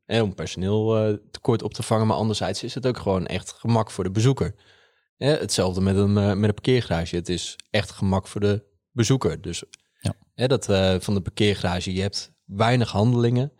hè, 0.04 0.22
om 0.22 0.34
personeel 0.34 1.18
tekort 1.30 1.62
op 1.62 1.74
te 1.74 1.82
vangen, 1.82 2.06
maar 2.06 2.16
anderzijds 2.16 2.62
is 2.62 2.74
het 2.74 2.86
ook 2.86 2.98
gewoon 2.98 3.26
echt 3.26 3.52
gemak 3.52 3.90
voor 3.90 4.04
de 4.04 4.10
bezoeker. 4.10 4.54
Hè, 5.16 5.36
hetzelfde 5.36 5.80
met 5.80 5.96
een, 5.96 6.12
met 6.12 6.48
een 6.48 6.54
parkeergarage. 6.54 7.16
Het 7.16 7.28
is 7.28 7.56
echt 7.70 7.90
gemak 7.90 8.28
voor 8.28 8.40
de 8.40 8.64
bezoeker. 8.90 9.40
Dus. 9.40 9.64
Hè, 10.34 10.46
dat 10.46 10.68
uh, 10.68 10.94
van 10.98 11.14
de 11.14 11.20
parkeergarage, 11.20 11.94
je 11.94 12.00
hebt 12.00 12.32
weinig 12.44 12.90
handelingen. 12.90 13.52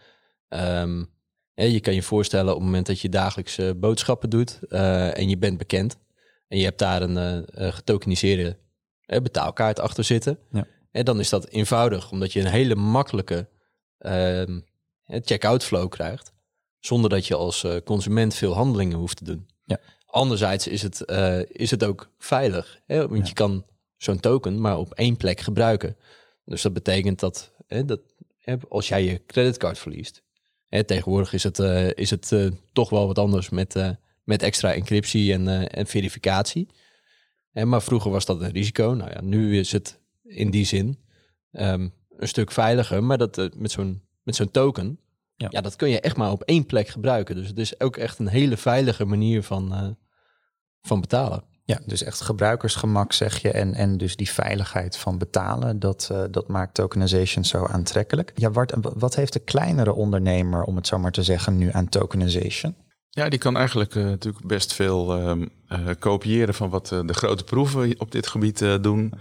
Um, 0.48 1.10
hè, 1.54 1.64
je 1.64 1.80
kan 1.80 1.94
je 1.94 2.02
voorstellen 2.02 2.50
op 2.50 2.56
het 2.56 2.64
moment 2.64 2.86
dat 2.86 3.00
je 3.00 3.08
dagelijkse 3.08 3.74
boodschappen 3.76 4.30
doet 4.30 4.58
uh, 4.68 5.18
en 5.18 5.28
je 5.28 5.38
bent 5.38 5.58
bekend 5.58 5.96
en 6.48 6.58
je 6.58 6.64
hebt 6.64 6.78
daar 6.78 7.02
een 7.02 7.46
uh, 7.58 7.72
getokeniseerde 7.72 8.58
betaalkaart 9.06 9.80
achter 9.80 10.04
zitten. 10.04 10.38
Ja. 10.50 10.66
En 10.90 11.04
dan 11.04 11.20
is 11.20 11.28
dat 11.28 11.48
eenvoudig, 11.48 12.10
omdat 12.10 12.32
je 12.32 12.40
een 12.40 12.46
hele 12.46 12.74
makkelijke 12.74 13.48
um, 13.98 14.64
check-out 15.06 15.64
flow 15.64 15.90
krijgt, 15.90 16.32
zonder 16.78 17.10
dat 17.10 17.26
je 17.26 17.34
als 17.34 17.66
consument 17.84 18.34
veel 18.34 18.52
handelingen 18.52 18.98
hoeft 18.98 19.16
te 19.16 19.24
doen. 19.24 19.46
Ja. 19.64 19.80
Anderzijds 20.06 20.66
is 20.66 20.82
het, 20.82 21.04
is 21.48 21.70
het 21.70 21.84
ook 21.84 22.10
veilig, 22.18 22.80
hè, 22.86 23.08
want 23.08 23.20
Ja. 23.20 23.26
je 23.26 23.32
kan 23.32 23.64
zo'n 23.96 24.20
token 24.20 24.60
maar 24.60 24.78
op 24.78 24.92
één 24.94 25.16
plek 25.16 25.40
gebruiken. 25.40 25.96
Dus 26.44 26.62
dat 26.62 26.72
betekent 26.72 27.20
dat, 27.20 27.52
hè, 27.66 27.84
dat 27.84 28.00
hè, 28.38 28.56
als 28.68 28.88
jij 28.88 29.04
je 29.04 29.22
creditcard 29.26 29.78
verliest, 29.78 30.22
hè, 30.68 30.84
tegenwoordig 30.84 31.32
is 31.32 31.42
het, 31.42 31.58
uh, 31.58 31.90
is 31.90 32.10
het 32.10 32.30
uh, 32.30 32.50
toch 32.72 32.90
wel 32.90 33.06
wat 33.06 33.18
anders 33.18 33.48
met, 33.48 33.76
uh, 33.76 33.90
met 34.24 34.42
extra 34.42 34.74
encryptie 34.74 35.32
en, 35.32 35.70
en 35.70 35.86
verificatie. 35.86 36.68
Hè, 37.50 37.64
maar 37.64 37.82
vroeger 37.82 38.10
was 38.10 38.24
dat 38.24 38.40
een 38.40 38.50
risico. 38.50 38.90
Nou 38.90 39.10
ja, 39.10 39.20
nu 39.20 39.58
is 39.58 39.72
het 39.72 40.00
in 40.22 40.50
die 40.50 40.64
zin 40.64 40.98
um, 41.52 41.92
een 42.16 42.28
stuk 42.28 42.50
veiliger, 42.50 43.04
maar 43.04 43.18
dat 43.18 43.50
met 43.56 43.70
zo'n 43.70 44.02
met 44.22 44.36
zo'n 44.36 44.50
token, 44.50 44.98
Ja. 45.36 45.46
ja. 45.50 45.60
dat 45.60 45.76
kun 45.76 45.88
je 45.88 46.00
echt 46.00 46.16
maar 46.16 46.30
op 46.30 46.42
één 46.42 46.66
plek 46.66 46.88
gebruiken. 46.88 47.34
Dus 47.34 47.48
het 47.48 47.58
is 47.58 47.80
ook 47.80 47.96
echt 47.96 48.18
een 48.18 48.28
hele 48.28 48.56
veilige 48.56 49.04
manier 49.04 49.42
van, 49.42 49.96
van 50.82 51.00
betalen. 51.00 51.44
Ja, 51.72 51.80
dus 51.86 52.02
echt 52.02 52.20
gebruikersgemak 52.20 53.12
zeg 53.12 53.42
je 53.42 53.50
en, 53.50 53.74
en 53.74 53.96
dus 53.96 54.16
die 54.16 54.30
veiligheid 54.30 54.96
van 54.96 55.18
betalen, 55.18 55.78
dat, 55.78 56.08
uh, 56.12 56.22
dat 56.30 56.48
maakt 56.48 56.74
tokenization 56.74 57.44
zo 57.44 57.64
aantrekkelijk. 57.64 58.32
Ja, 58.34 58.50
Bart, 58.50 58.72
wat 58.80 59.14
heeft 59.14 59.32
de 59.32 59.38
kleinere 59.38 59.92
ondernemer, 59.92 60.62
om 60.64 60.76
het 60.76 60.86
zo 60.86 60.98
maar 60.98 61.12
te 61.12 61.22
zeggen, 61.22 61.58
nu 61.58 61.68
aan 61.72 61.88
tokenization? 61.88 62.74
Ja, 63.10 63.28
die 63.28 63.38
kan 63.38 63.56
eigenlijk 63.56 63.94
uh, 63.94 64.04
natuurlijk 64.04 64.46
best 64.46 64.72
veel 64.72 65.18
uh, 65.18 65.88
kopiëren 65.98 66.54
van 66.54 66.70
wat 66.70 66.86
de 66.86 67.14
grote 67.14 67.44
proeven 67.44 67.94
op 68.00 68.10
dit 68.10 68.26
gebied 68.26 68.58
doen. 68.80 69.14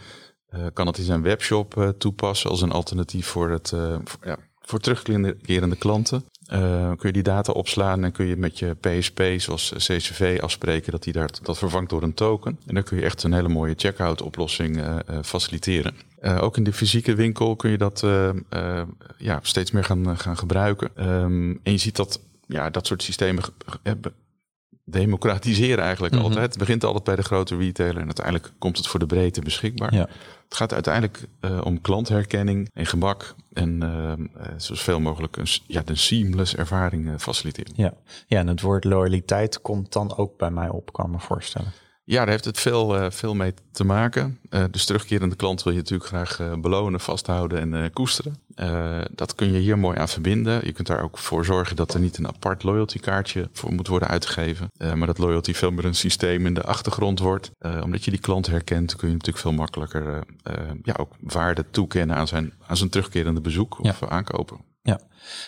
kan 0.74 0.88
het 0.88 0.98
in 0.98 1.03
zijn 1.03 1.22
webshop 1.22 1.93
toepassen 1.98 2.50
als 2.50 2.62
een 2.62 2.72
alternatief 2.72 3.27
voor, 3.27 3.50
het, 3.50 3.74
ja, 4.22 4.38
voor 4.60 4.79
terugkerende 4.79 5.75
klanten. 5.75 6.24
Uh, 6.53 6.60
kun 6.88 6.98
je 7.08 7.12
die 7.12 7.24
data 7.24 7.51
opslaan 7.51 8.03
en 8.03 8.12
kun 8.12 8.25
je 8.25 8.36
met 8.36 8.60
je 8.60 8.75
PSP, 8.79 9.22
zoals 9.38 9.74
CCV, 9.77 10.39
afspreken 10.41 10.91
dat 10.91 11.03
die 11.03 11.13
daar, 11.13 11.29
dat 11.41 11.58
vervangt 11.58 11.89
door 11.89 12.03
een 12.03 12.13
token. 12.13 12.58
En 12.67 12.74
dan 12.74 12.84
kun 12.84 12.98
je 12.98 13.03
echt 13.03 13.24
een 13.24 13.34
hele 13.34 13.48
mooie 13.48 13.74
checkout 13.77 14.22
oplossing 14.22 14.77
uh, 14.77 14.96
uh, 15.10 15.17
faciliteren. 15.24 15.93
ook 16.39 16.58
in 16.58 16.63
de 16.63 16.74
fysieke 16.74 17.15
winkel 17.15 17.55
kun 17.55 17.72
je 17.72 17.77
dat 17.77 18.05
ja, 19.17 19.39
steeds 19.41 19.72
meer 19.72 19.84
gaan, 19.84 20.17
gaan 20.17 20.38
gebruiken. 20.38 20.89
Um, 21.00 21.60
en 21.63 21.72
je 21.72 21.77
ziet 21.77 21.96
dat 21.96 22.20
ja, 22.48 22.70
dat 22.70 22.88
soort 22.88 23.03
systemen 23.03 23.43
democratiseren 24.91 25.83
eigenlijk 25.83 26.13
Mhm. 26.13 26.24
altijd. 26.24 26.50
Het 26.50 26.57
begint 26.57 26.83
altijd 26.83 27.03
bij 27.03 27.15
de 27.15 27.21
grote 27.21 27.57
retailer 27.57 27.98
en 27.98 28.05
uiteindelijk 28.05 28.51
komt 28.57 28.77
het 28.77 28.88
voor 28.88 29.00
de 29.00 29.05
breedte 29.05 29.41
beschikbaar. 29.41 29.93
Ja. 29.93 30.07
Het 30.43 30.60
gaat 30.60 30.74
uiteindelijk 30.74 31.27
uh, 31.41 31.62
om 31.63 31.81
klantherkenning 31.81 32.69
en 32.74 32.86
gemak 32.86 33.36
en 33.53 33.79
uh, 33.83 34.13
zoveel 34.57 35.00
mogelijk 35.00 35.38
een, 35.38 35.48
ja, 35.67 35.81
een 35.86 35.98
seamless 35.98 36.55
ervaring 36.55 37.21
faciliteren. 37.21 37.74
Ja. 37.75 37.93
ja, 38.27 38.39
en 38.39 38.48
het 38.48 38.62
woord 38.62 38.83
loyaliteit 38.83 39.62
komt 39.62 39.93
dan 39.93 40.17
ook 40.17 40.38
bij 40.38 40.51
mij 40.51 40.69
op, 40.69 40.93
kan 40.93 41.05
ik 41.05 41.12
me 41.12 41.19
voorstellen. 41.19 41.71
Ja, 42.03 42.17
daar 42.20 42.29
heeft 42.29 42.46
het 42.46 42.60
veel, 42.60 42.96
uh, 42.96 43.05
veel 43.10 43.36
mee 43.36 43.53
te 43.72 43.84
maken. 43.84 44.39
Uh, 44.50 44.63
dus 44.72 44.86
terugkerende 44.86 45.36
klant 45.36 45.63
wil 45.63 45.74
je 45.74 45.79
natuurlijk 45.79 46.10
graag 46.10 46.39
uh, 46.39 46.53
belonen, 46.53 47.00
vasthouden 47.00 47.74
en 47.74 47.93
koesteren. 47.93 48.36
dat 49.12 49.36
kun 49.36 49.51
je 49.51 49.60
hier 49.60 49.79
mooi 49.79 49.98
aan 49.98 50.08
verbinden. 50.08 50.65
Je 50.65 50.72
kunt 50.72 50.88
daar 50.88 51.03
ook 51.03 51.17
voor 51.17 51.46
zorgen 51.46 51.75
dat 51.75 51.93
er 51.93 52.00
niet 52.00 52.17
een 52.17 52.27
apart 52.27 52.63
loyalty 52.63 53.00
kaartje 53.00 53.50
voor 53.53 53.74
moet 53.74 53.88
worden 53.88 54.08
uitgegeven. 54.08 54.72
maar 54.96 55.08
dat 55.08 55.17
loyalty 55.17 55.53
veel 55.53 55.72
meer 55.72 55.86
een 55.86 55.96
systeem 55.96 56.46
in 56.46 56.53
de 56.53 56.63
achtergrond 56.63 57.20
wordt. 57.20 57.51
omdat 57.84 58.05
je 58.05 58.12
die 58.12 58.20
klant 58.20 58.48
herkent, 58.48 58.96
kun 58.96 59.08
je 59.08 59.13
natuurlijk 59.13 59.43
veel 59.43 59.53
makkelijker 59.53 60.24
ja, 60.84 60.93
ook 60.98 61.13
waarde 61.20 61.65
toekennen 61.72 62.15
aan 62.15 62.27
zijn, 62.27 62.53
aan 62.67 62.77
zijn 62.77 62.89
terugkerende 62.89 63.41
bezoek 63.41 63.79
of 63.79 64.00
ja. 64.00 64.10
aankopen. 64.10 64.71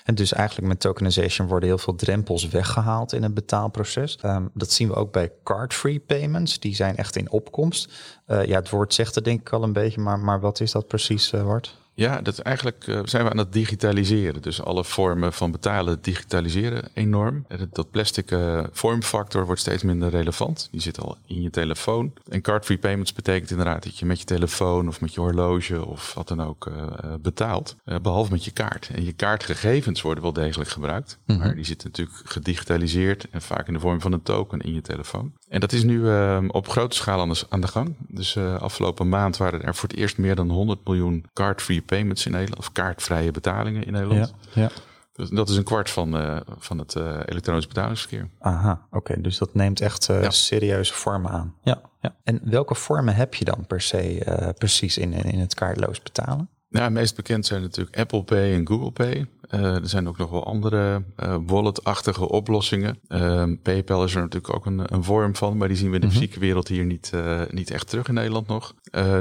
En 0.04 0.16
dus 0.16 0.34
eigenlijk 0.34 0.68
met 0.68 0.80
tokenization 0.80 1.48
worden 1.48 1.70
heel 1.70 1.78
veel 1.78 1.96
drempels 1.96 2.48
weggehaald 2.48 3.14
in 3.14 3.24
het 3.24 3.34
betaalproces. 3.34 4.20
Um, 4.26 4.50
dat 4.54 4.72
zien 4.72 4.88
we 4.88 4.96
ook 4.96 5.12
bij 5.12 5.32
card-free 5.44 6.00
payments. 6.00 6.60
Die 6.60 6.76
zijn 6.76 6.98
echt 6.98 7.16
in 7.16 7.32
opkomst. 7.32 7.92
Uh, 8.28 8.46
ja, 8.46 8.56
het 8.56 8.70
woord 8.70 8.94
zegt 8.94 9.16
het 9.16 9.24
denk 9.24 9.40
ik 9.40 9.54
al 9.54 9.64
een 9.64 9.74
beetje, 9.74 10.02
maar, 10.02 10.20
maar 10.20 10.40
wat 10.40 10.60
is 10.60 10.72
dat 10.72 10.88
precies, 10.88 11.32
uh? 11.32 11.58
Ja, 11.96 12.22
dat 12.22 12.40
eigenlijk 12.40 12.88
uh, 12.88 13.00
zijn 13.04 13.24
we 13.24 13.30
aan 13.30 13.38
het 13.38 13.54
digitaliseren. 13.54 14.42
Dus 14.42 14.62
alle 14.62 14.84
vormen 14.84 15.34
van 15.34 15.52
betalen 15.52 15.98
digitaliseren 16.02 16.90
enorm. 16.94 17.46
Dat 17.72 17.92
plastic 17.92 18.32
uh, 18.32 18.64
vormfactor 18.72 19.46
wordt 19.46 19.62
steeds 19.62 19.84
minder 19.84 20.10
relevant. 20.10 20.68
Die 20.72 20.82
zit 20.82 21.00
al 21.00 21.18
in 21.26 21.42
je 21.42 21.50
telefoon. 21.50 22.14
En 22.30 22.42
card-free 22.42 22.78
payments 22.78 23.14
betekent 23.14 23.52
inderdaad 23.52 23.84
dat 23.84 24.00
je 24.00 24.06
met 24.06 24.20
je 24.20 24.26
telefoon 24.26 24.88
of 24.88 25.02
met 25.02 25.14
je 25.14 25.20
horloge 25.20 25.86
of 25.86 26.14
wat 26.14 26.28
dan 26.28 26.42
ook 26.42 26.66
uh, 26.66 27.14
betaalt. 27.22 27.76
behalve 28.02 28.32
met 28.32 28.46
je 28.46 28.52
kaart. 28.52 28.90
En 28.94 29.06
je 29.06 29.14
kaartgegevens 29.14 30.02
worden 30.02 30.24
wel 30.24 30.34
degelijk 30.34 30.70
gebruikt. 30.70 31.18
Mm 31.26 31.36
-hmm. 31.36 31.46
Maar 31.46 31.56
die 31.56 31.66
zitten 31.66 31.88
natuurlijk 31.88 32.18
gedigitaliseerd 32.24 33.28
en 33.30 33.42
vaak 33.42 33.68
in 33.68 33.74
de 33.74 33.80
vorm 33.80 34.02
van 34.02 34.14
een 34.14 34.24
token 34.24 34.60
in 34.60 34.74
je 34.74 34.82
telefoon. 34.82 35.34
En 35.54 35.60
dat 35.60 35.72
is 35.72 35.84
nu 35.84 36.00
op 36.48 36.68
grote 36.68 36.96
schaal 36.96 37.20
aan 37.20 37.30
de, 37.30 37.44
aan 37.50 37.62
de 37.62 37.68
gang. 37.68 37.96
Dus 38.08 38.38
afgelopen 38.38 39.10
maand 39.10 39.38
waren 39.38 39.64
er 39.64 39.76
voor 39.76 39.90
het 39.90 39.98
eerst 39.98 40.18
meer 40.18 40.36
dan 40.36 40.50
100 40.50 40.86
miljoen 40.86 41.26
card-free 41.34 41.82
payments 41.82 42.26
in 42.26 42.32
Nederland, 42.32 42.60
of 42.60 42.72
kaartvrije 42.72 43.32
betalingen 43.32 43.86
in 43.86 43.92
Nederland. 43.92 44.34
Ja, 44.54 44.62
ja. 44.62 44.70
Dus 45.14 45.30
dat 45.30 45.50
is 45.50 45.56
een 45.56 45.64
kwart 45.64 45.90
van, 45.90 46.22
uh, 46.22 46.38
van 46.58 46.78
het 46.78 46.96
uh, 46.96 47.20
elektronisch 47.26 47.68
betalingsverkeer. 47.68 48.30
Aha, 48.40 48.88
oké. 48.92 49.22
Dus 49.22 49.38
dat 49.38 49.54
neemt 49.54 49.82
echt 49.82 50.10
uh, 50.10 50.22
ja. 50.22 50.30
serieuze 50.30 50.94
vormen 50.94 51.32
aan. 51.32 51.56
Ja, 51.64 51.82
ja. 52.02 52.16
En 52.24 52.40
welke 52.44 52.76
vormen 52.76 53.16
heb 53.16 53.34
je 53.34 53.46
dan 53.46 53.66
per 53.68 53.82
se 53.82 54.54
precies 54.58 54.98
in, 54.98 55.14
in 55.14 55.40
het 55.40 55.54
kaartloos 55.54 56.02
betalen? 56.02 56.50
Nou, 56.70 56.92
meest 56.92 57.16
bekend 57.16 57.46
zijn 57.46 57.62
natuurlijk 57.62 57.98
Apple 57.98 58.24
Pay 58.24 58.54
en 58.54 58.68
Google 58.68 58.92
Pay. 58.92 59.28
Uh, 59.54 59.76
er 59.76 59.90
zijn 59.90 60.08
ook 60.08 60.18
nog 60.18 60.30
wel 60.30 60.46
andere 60.46 61.04
uh, 61.24 61.36
wallet-achtige 61.46 62.30
oplossingen. 62.30 63.00
Uh, 63.08 63.44
PayPal 63.62 64.04
is 64.04 64.16
er 64.16 64.22
natuurlijk 64.22 64.56
ook 64.56 64.66
een, 64.66 64.94
een 64.94 65.04
vorm 65.04 65.36
van, 65.36 65.58
maar 65.58 65.68
die 65.68 65.78
zien 65.78 65.90
we 65.90 65.96
in 65.96 66.02
de 66.02 66.08
mm 66.08 66.12
fysieke 66.14 66.40
wereld 66.40 66.68
hier 66.68 66.86
niet, 66.86 67.12
niet 67.50 67.72
echt 67.72 67.90
terug 67.90 68.08
in 68.08 68.14
Nederland 68.14 68.48
nog. 68.48 68.74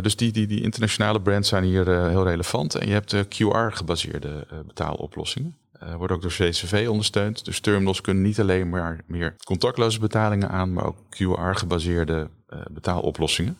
dus 0.02 0.16
die, 0.16 0.32
die, 0.32 0.46
die 0.46 0.62
internationale 0.62 1.20
brands 1.20 1.48
zijn 1.48 1.64
hier 1.64 2.08
heel 2.08 2.24
relevant. 2.24 2.74
En 2.74 2.86
je 2.86 2.92
hebt 2.92 3.14
QR-gebaseerde 3.14 4.46
betaaloplossingen. 4.66 5.56
wordt 5.96 6.12
ook 6.12 6.22
door 6.22 6.30
CCV 6.30 6.86
ondersteund. 6.88 7.44
Dus 7.44 7.60
terminals 7.60 8.00
kunnen 8.00 8.22
niet 8.22 8.40
alleen 8.40 8.68
maar 8.68 9.00
meer 9.06 9.36
contactloze 9.44 10.00
betalingen 10.00 10.50
aan, 10.50 10.72
maar 10.72 10.86
ook 10.86 10.96
QR-gebaseerde 11.10 12.28
betaaloplossingen. 12.70 13.56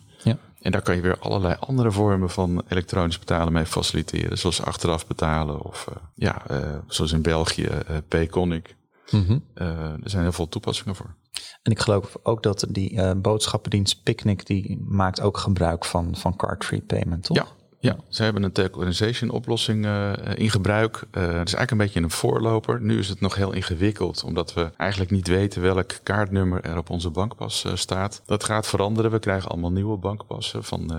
En 0.63 0.71
daar 0.71 0.81
kan 0.81 0.95
je 0.95 1.01
weer 1.01 1.19
allerlei 1.19 1.55
andere 1.59 1.91
vormen 1.91 2.29
van 2.29 2.63
elektronisch 2.67 3.19
betalen 3.19 3.53
mee 3.53 3.65
faciliteren. 3.65 4.37
Zoals 4.37 4.61
achteraf 4.61 5.07
betalen 5.07 5.61
of 5.61 5.87
uh, 5.89 5.95
ja, 6.15 6.41
uh, 6.51 6.57
zoals 6.87 7.11
in 7.11 7.21
België 7.21 7.63
uh, 7.63 7.97
Payconic. 8.07 8.75
Mm 9.11 9.25
-hmm. 9.25 9.43
er 9.53 10.09
zijn 10.09 10.23
heel 10.23 10.31
veel 10.31 10.49
toepassingen 10.49 10.95
voor. 10.95 11.15
En 11.61 11.71
ik 11.71 11.79
geloof 11.79 12.17
ook 12.23 12.43
dat 12.43 12.65
die 12.69 13.15
boodschappendienst 13.15 14.03
Picnic, 14.03 14.45
die 14.45 14.81
maakt 14.87 15.21
ook 15.21 15.37
gebruik 15.37 15.85
van, 15.85 16.15
van 16.15 16.35
card-free 16.35 16.81
payment, 16.81 17.23
toch? 17.23 17.37
Ja, 17.37 17.45
ja, 17.83 17.95
ze 18.09 18.23
hebben 18.23 18.43
een 18.43 18.51
tokenization 18.51 19.29
oplossing 19.29 19.85
uh, 19.85 20.13
in 20.35 20.49
gebruik. 20.49 20.95
Uh, 20.95 21.23
het 21.23 21.47
is 21.47 21.53
eigenlijk 21.53 21.71
een 21.71 21.77
beetje 21.77 22.01
een 22.01 22.11
voorloper. 22.11 22.81
Nu 22.81 22.99
is 22.99 23.09
het 23.09 23.21
nog 23.21 23.35
heel 23.35 23.53
ingewikkeld, 23.53 24.23
omdat 24.23 24.53
we 24.53 24.71
eigenlijk 24.77 25.11
niet 25.11 25.27
weten 25.27 25.61
welk 25.61 25.99
kaartnummer 26.03 26.63
er 26.63 26.77
op 26.77 26.89
onze 26.89 27.09
bankpas 27.09 27.63
uh, 27.65 27.75
staat. 27.75 28.21
Dat 28.25 28.43
gaat 28.43 28.67
veranderen. 28.67 29.11
We 29.11 29.19
krijgen 29.19 29.49
allemaal 29.49 29.71
nieuwe 29.71 29.97
bankpassen 29.97 30.63
van 30.63 30.91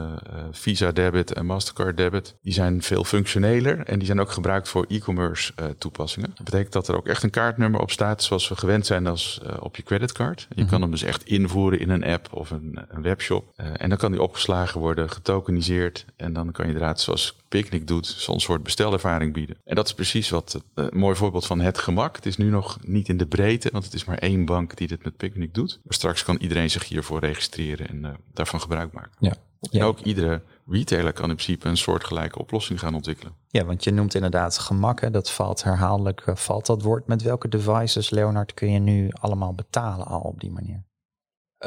Visa 0.50 0.92
Debit 0.92 1.32
en 1.32 1.46
Mastercard 1.46 1.96
Debit. 1.96 2.34
Die 2.42 2.52
zijn 2.52 2.82
veel 2.82 3.04
functioneler 3.04 3.78
en 3.78 3.98
die 3.98 4.06
zijn 4.06 4.20
ook 4.20 4.30
gebruikt 4.30 4.68
voor 4.68 4.84
e-commerce 4.88 5.52
toepassingen. 5.78 6.32
Dat 6.34 6.44
betekent 6.44 6.72
dat 6.72 6.88
er 6.88 6.96
ook 6.96 7.06
echt 7.06 7.22
een 7.22 7.30
kaartnummer 7.30 7.80
op 7.80 7.90
staat, 7.90 8.22
zoals 8.22 8.48
we 8.48 8.56
gewend 8.56 8.86
zijn 8.86 9.06
als 9.06 9.40
op 9.58 9.76
je 9.76 9.82
creditcard. 9.82 10.40
Je 10.40 10.46
mm 10.48 10.60
-hmm. 10.60 10.70
kan 10.70 10.80
hem 10.80 10.90
dus 10.90 11.02
echt 11.02 11.24
invoeren 11.24 11.80
in 11.80 11.90
een 11.90 12.04
app 12.04 12.28
of 12.32 12.50
een, 12.50 12.78
een 12.88 13.02
webshop. 13.02 13.52
en 13.56 13.88
dan 13.88 13.98
kan 13.98 14.12
die 14.12 14.22
opgeslagen 14.22 14.80
worden, 14.80 15.10
getokeniseerd 15.10 16.04
en 16.16 16.32
dan 16.32 16.52
kan 16.52 16.66
je 16.66 16.73
inderdaad, 16.74 17.00
zoals 17.00 17.36
Picnic 17.48 17.86
doet, 17.86 18.06
zo'n 18.06 18.40
soort 18.40 18.62
bestelervaring 18.62 19.32
bieden. 19.32 19.56
En 19.64 19.74
dat 19.74 19.86
is 19.86 19.94
precies 19.94 20.30
wat 20.30 20.62
een 20.74 20.90
mooi 20.92 21.16
voorbeeld 21.16 21.46
van 21.46 21.60
het 21.60 21.78
gemak. 21.78 22.16
Het 22.16 22.26
is 22.26 22.36
nu 22.36 22.50
nog 22.50 22.78
niet 22.82 23.08
in 23.08 23.16
de 23.16 23.26
breedte, 23.26 23.68
want 23.72 23.84
het 23.84 23.94
is 23.94 24.04
maar 24.04 24.18
één 24.18 24.44
bank 24.44 24.76
die 24.76 24.88
dit 24.88 25.04
met 25.04 25.16
Picnic 25.16 25.54
doet. 25.54 25.80
Maar 25.82 25.94
straks 25.94 26.24
kan 26.24 26.36
iedereen 26.36 26.70
zich 26.70 26.88
hiervoor 26.88 27.20
registreren 27.20 27.88
en 27.88 28.04
uh, 28.04 28.10
daarvan 28.32 28.60
gebruik 28.60 28.92
maken. 28.92 29.12
Ja. 29.18 29.34
En 29.70 29.82
ook 29.82 30.00
iedere 30.00 30.42
retailer 30.66 31.12
kan 31.12 31.30
in 31.30 31.36
principe 31.36 31.68
een 31.68 31.76
soortgelijke 31.76 32.38
oplossing 32.38 32.78
gaan 32.78 32.94
ontwikkelen. 32.94 33.34
Ja, 33.48 33.64
want 33.64 33.84
je 33.84 33.90
noemt 33.90 34.14
inderdaad 34.14 34.58
gemak. 34.58 35.00
Hè? 35.00 35.10
Dat 35.10 35.30
valt 35.30 35.64
herhaaldelijk, 35.64 36.26
uh, 36.26 36.34
valt 36.34 36.66
dat 36.66 36.82
woord. 36.82 37.06
Met 37.06 37.22
welke 37.22 37.48
devices, 37.48 38.10
Leonard, 38.10 38.54
kun 38.54 38.70
je 38.70 38.78
nu 38.78 39.10
allemaal 39.12 39.54
betalen 39.54 40.06
al 40.06 40.20
op 40.20 40.40
die 40.40 40.50
manier? 40.50 40.84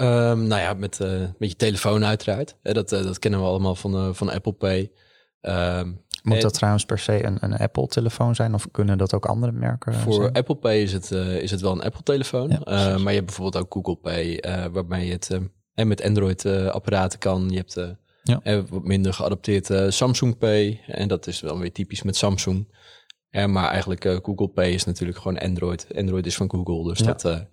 Um, 0.02 0.48
nou 0.48 0.62
ja, 0.62 0.74
met, 0.74 1.00
uh, 1.00 1.20
met 1.38 1.50
je 1.50 1.56
telefoon 1.56 2.06
uiteraard. 2.06 2.56
dat, 2.62 2.92
uh, 2.92 3.04
dat 3.04 3.20
kennen 3.20 3.40
we 3.40 3.46
allemaal 3.46 3.76
van, 3.76 3.96
uh, 3.96 4.14
van 4.14 4.30
Apple 4.30 4.54
Pay. 4.54 4.92
Um, 5.42 6.02
Moet 6.24 6.42
dat 6.42 6.54
trouwens 6.54 6.86
per 6.86 7.00
se 7.00 7.26
een, 7.26 7.38
een 7.40 7.58
Apple-telefoon 7.58 8.36
zijn 8.36 8.54
of 8.54 8.72
kunnen 8.72 8.98
dat 8.98 9.14
ook 9.14 9.26
andere 9.26 9.52
merken 9.52 9.94
Voor 9.94 10.14
zijn? 10.14 10.34
Apple 10.34 10.56
Pay 10.56 10.82
is 10.82 10.94
het, 10.94 11.12
is 11.12 11.52
het 11.52 11.62
wel 11.62 11.72
een 11.72 11.84
Apple-telefoon. 11.84 12.50
Ja, 12.50 12.98
maar 12.98 13.12
je 13.12 13.20
hebt 13.20 13.26
bijvoorbeeld 13.26 13.64
ook 13.64 13.74
Google 13.74 13.96
Pay, 13.96 14.44
waarmee 14.72 15.06
je 15.06 15.12
het 15.12 15.40
en 15.74 15.88
met 15.88 16.04
Android-apparaten 16.04 17.20
kan. 17.20 17.50
Je 17.50 17.58
hebt 17.58 17.80
ja. 18.24 18.64
wat 18.70 18.84
minder 18.84 19.14
geadapteerd 19.14 19.94
Samsung 19.94 20.38
Pay. 20.38 20.82
En 20.88 21.08
dat 21.08 21.28
is 21.28 21.40
wel 21.40 21.60
weer 21.60 21.72
typisch 21.72 22.04
met 22.04 22.16
Samsung. 22.16 22.68
maar 23.32 23.70
eigenlijk 23.70 24.04
Google 24.04 24.50
Pay 24.50 24.70
is 24.70 24.84
natuurlijk 24.84 25.18
gewoon 25.18 25.38
Android. 25.38 25.88
Android 25.96 26.26
is 26.26 26.36
van 26.36 26.50
Google, 26.50 26.90
dus 26.90 27.00
ja. 27.00 27.06
dat, 27.06 27.46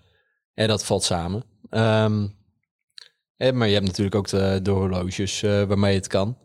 en 0.55 0.69
dat 0.69 0.85
valt 0.85 1.03
samen. 1.03 1.45
Um, 1.75 2.35
maar 3.37 3.67
je 3.67 3.75
hebt 3.75 3.87
natuurlijk 3.87 4.15
ook 4.15 4.29
de, 4.29 4.61
de 4.63 4.71
horloges 4.71 5.43
uh, 5.43 5.63
waarmee 5.63 5.95
het 5.95 6.07
kan. 6.07 6.39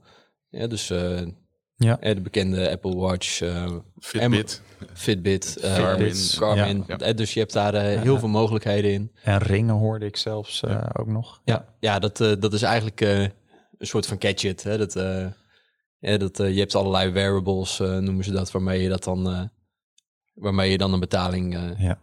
Ja, 0.49 0.67
dus 0.67 0.89
uh, 0.89 1.21
ja. 1.75 1.95
de 1.95 2.21
bekende 2.21 2.71
Apple 2.71 2.95
Watch, 2.95 3.41
uh, 3.41 3.75
Fitbit, 3.99 4.61
Fitbit, 4.93 5.57
Garmin. 5.61 6.15
Garmin. 6.15 6.83
Ja, 6.87 7.13
Dus 7.13 7.33
je 7.33 7.39
hebt 7.39 7.53
daar 7.53 7.75
heel 7.75 8.19
veel 8.19 8.27
mogelijkheden 8.27 8.91
in. 8.91 9.11
En 9.23 9.37
ringen 9.37 9.75
hoorde 9.75 10.05
ik 10.05 10.17
zelfs 10.17 10.63
ook 10.93 11.07
nog. 11.07 11.41
Ja, 11.45 11.65
ja 11.79 11.99
dat, 11.99 12.17
dat 12.17 12.53
is 12.53 12.61
eigenlijk 12.61 13.01
een 13.01 13.31
soort 13.79 14.05
van 14.05 14.17
gadget. 14.19 14.63
Hè? 14.63 14.77
Dat, 14.77 14.93
ja, 15.99 16.17
dat, 16.17 16.37
je 16.37 16.59
hebt 16.59 16.75
allerlei 16.75 17.11
wearables, 17.11 17.77
noemen 17.77 18.23
ze 18.23 18.31
dat, 18.31 18.51
waarmee 18.51 18.81
je 18.81 18.89
dat 18.89 19.03
dan, 19.03 19.49
waarmee 20.33 20.71
je 20.71 20.77
dan 20.77 20.93
een 20.93 20.99
betaling 20.99 21.57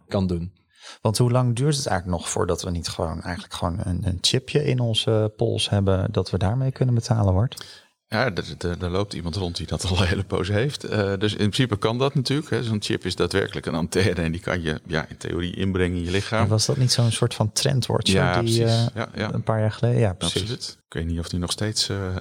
kan 0.07 0.27
doen. 0.27 0.53
Want 1.01 1.17
hoe 1.17 1.31
lang 1.31 1.55
duurt 1.55 1.75
het 1.75 1.85
eigenlijk 1.87 2.19
nog 2.19 2.29
voordat 2.29 2.61
we 2.61 2.69
niet 2.69 2.87
gewoon 2.87 3.21
eigenlijk 3.21 3.53
gewoon 3.53 3.79
een, 3.83 4.07
een 4.07 4.17
chipje 4.21 4.63
in 4.63 4.79
onze 4.79 5.33
pols 5.37 5.69
hebben 5.69 6.11
dat 6.11 6.29
we 6.29 6.37
daarmee 6.37 6.71
kunnen 6.71 6.95
betalen 6.95 7.33
wordt? 7.33 7.86
Ja, 8.09 8.31
er, 8.79 8.89
loopt 8.89 9.13
iemand 9.13 9.35
rond 9.35 9.55
die 9.55 9.67
dat 9.67 9.85
al 9.85 10.01
een 10.01 10.07
hele 10.07 10.23
poos 10.23 10.47
heeft. 10.47 10.89
Uh, 10.89 11.13
dus 11.17 11.31
in 11.31 11.37
principe 11.37 11.77
kan 11.77 11.97
dat 11.97 12.15
natuurlijk. 12.15 12.63
Zo'n 12.63 12.81
chip 12.81 13.05
is 13.05 13.15
daadwerkelijk 13.15 13.65
een 13.65 13.75
antenne 13.75 14.21
en 14.21 14.31
die 14.31 14.41
kan 14.41 14.61
je 14.61 14.79
ja, 14.85 15.05
in 15.09 15.17
theorie 15.17 15.55
inbrengen 15.55 15.97
in 15.97 16.03
je 16.03 16.11
lichaam. 16.11 16.43
En 16.43 16.49
was 16.49 16.65
dat 16.65 16.77
niet 16.77 16.91
zo'n 16.91 17.11
soort 17.11 17.33
van 17.33 17.51
trendwoord? 17.51 18.07
Ja, 18.07 18.41
die. 18.41 18.61
Uh, 18.61 18.85
ja, 18.95 19.09
ja. 19.15 19.33
Een 19.33 19.43
paar 19.43 19.59
jaar 19.59 19.71
geleden, 19.71 19.99
ja, 19.99 20.13
precies. 20.13 20.41
Absoluut. 20.41 20.77
Ik 20.85 20.93
weet 20.93 21.05
niet 21.05 21.19
of 21.19 21.29
die 21.29 21.39
nog 21.39 21.51
steeds 21.51 21.89
uh, 21.89 22.15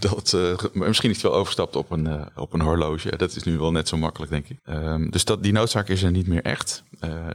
dat. 0.00 0.36
misschien 0.72 1.10
is 1.10 1.16
het 1.16 1.30
wel 1.30 1.34
overstapt 1.34 1.76
op 1.76 1.90
een, 1.90 2.28
op 2.36 2.52
een 2.52 2.60
horloge. 2.60 3.16
Dat 3.16 3.36
is 3.36 3.42
nu 3.42 3.58
wel 3.58 3.72
net 3.72 3.88
zo 3.88 3.96
makkelijk, 3.96 4.30
denk 4.30 4.48
ik. 4.48 4.58
Ehm, 4.64 5.10
dus 5.10 5.24
dat, 5.24 5.42
die 5.42 5.52
noodzaak 5.52 5.88
is 5.88 6.02
er 6.02 6.10
niet 6.10 6.26
meer 6.26 6.42
echt. 6.42 6.82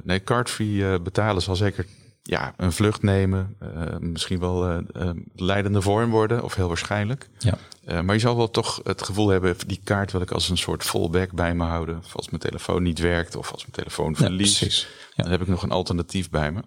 nee, 0.03 0.23
card-free 0.23 0.99
betalen 0.99 1.41
zal 1.41 1.55
zeker 1.55 1.85
ja, 2.29 2.53
een 2.57 2.71
vlucht 2.71 3.01
nemen, 3.01 3.55
uh, 3.63 3.97
misschien 3.99 4.39
wel 4.39 4.71
uh, 4.71 4.77
uh, 4.95 5.09
leidende 5.35 5.81
vorm 5.81 6.09
worden, 6.09 6.43
of 6.43 6.55
heel 6.55 6.67
waarschijnlijk. 6.67 7.29
Ja. 7.37 7.57
maar 8.01 8.15
je 8.15 8.21
zal 8.21 8.37
wel 8.37 8.49
toch 8.49 8.81
het 8.83 9.03
gevoel 9.03 9.27
hebben, 9.27 9.55
die 9.67 9.79
kaart 9.83 10.11
wil 10.11 10.21
ik 10.21 10.31
als 10.31 10.49
een 10.49 10.57
soort 10.57 10.83
fallback 10.83 11.31
bij 11.31 11.55
me 11.55 11.63
houden. 11.63 11.97
Of 11.97 12.15
als 12.15 12.29
mijn 12.29 12.41
telefoon 12.41 12.83
niet 12.83 12.99
werkt, 12.99 13.35
of 13.35 13.51
als 13.51 13.61
mijn 13.61 13.73
telefoon 13.73 14.15
verliest. 14.15 14.59
Ja, 14.59 14.87
ja. 15.15 15.23
Dan 15.23 15.31
heb 15.31 15.41
ik 15.41 15.47
nog 15.47 15.63
een 15.63 15.71
alternatief 15.71 16.29
bij 16.29 16.51
me. 16.51 16.61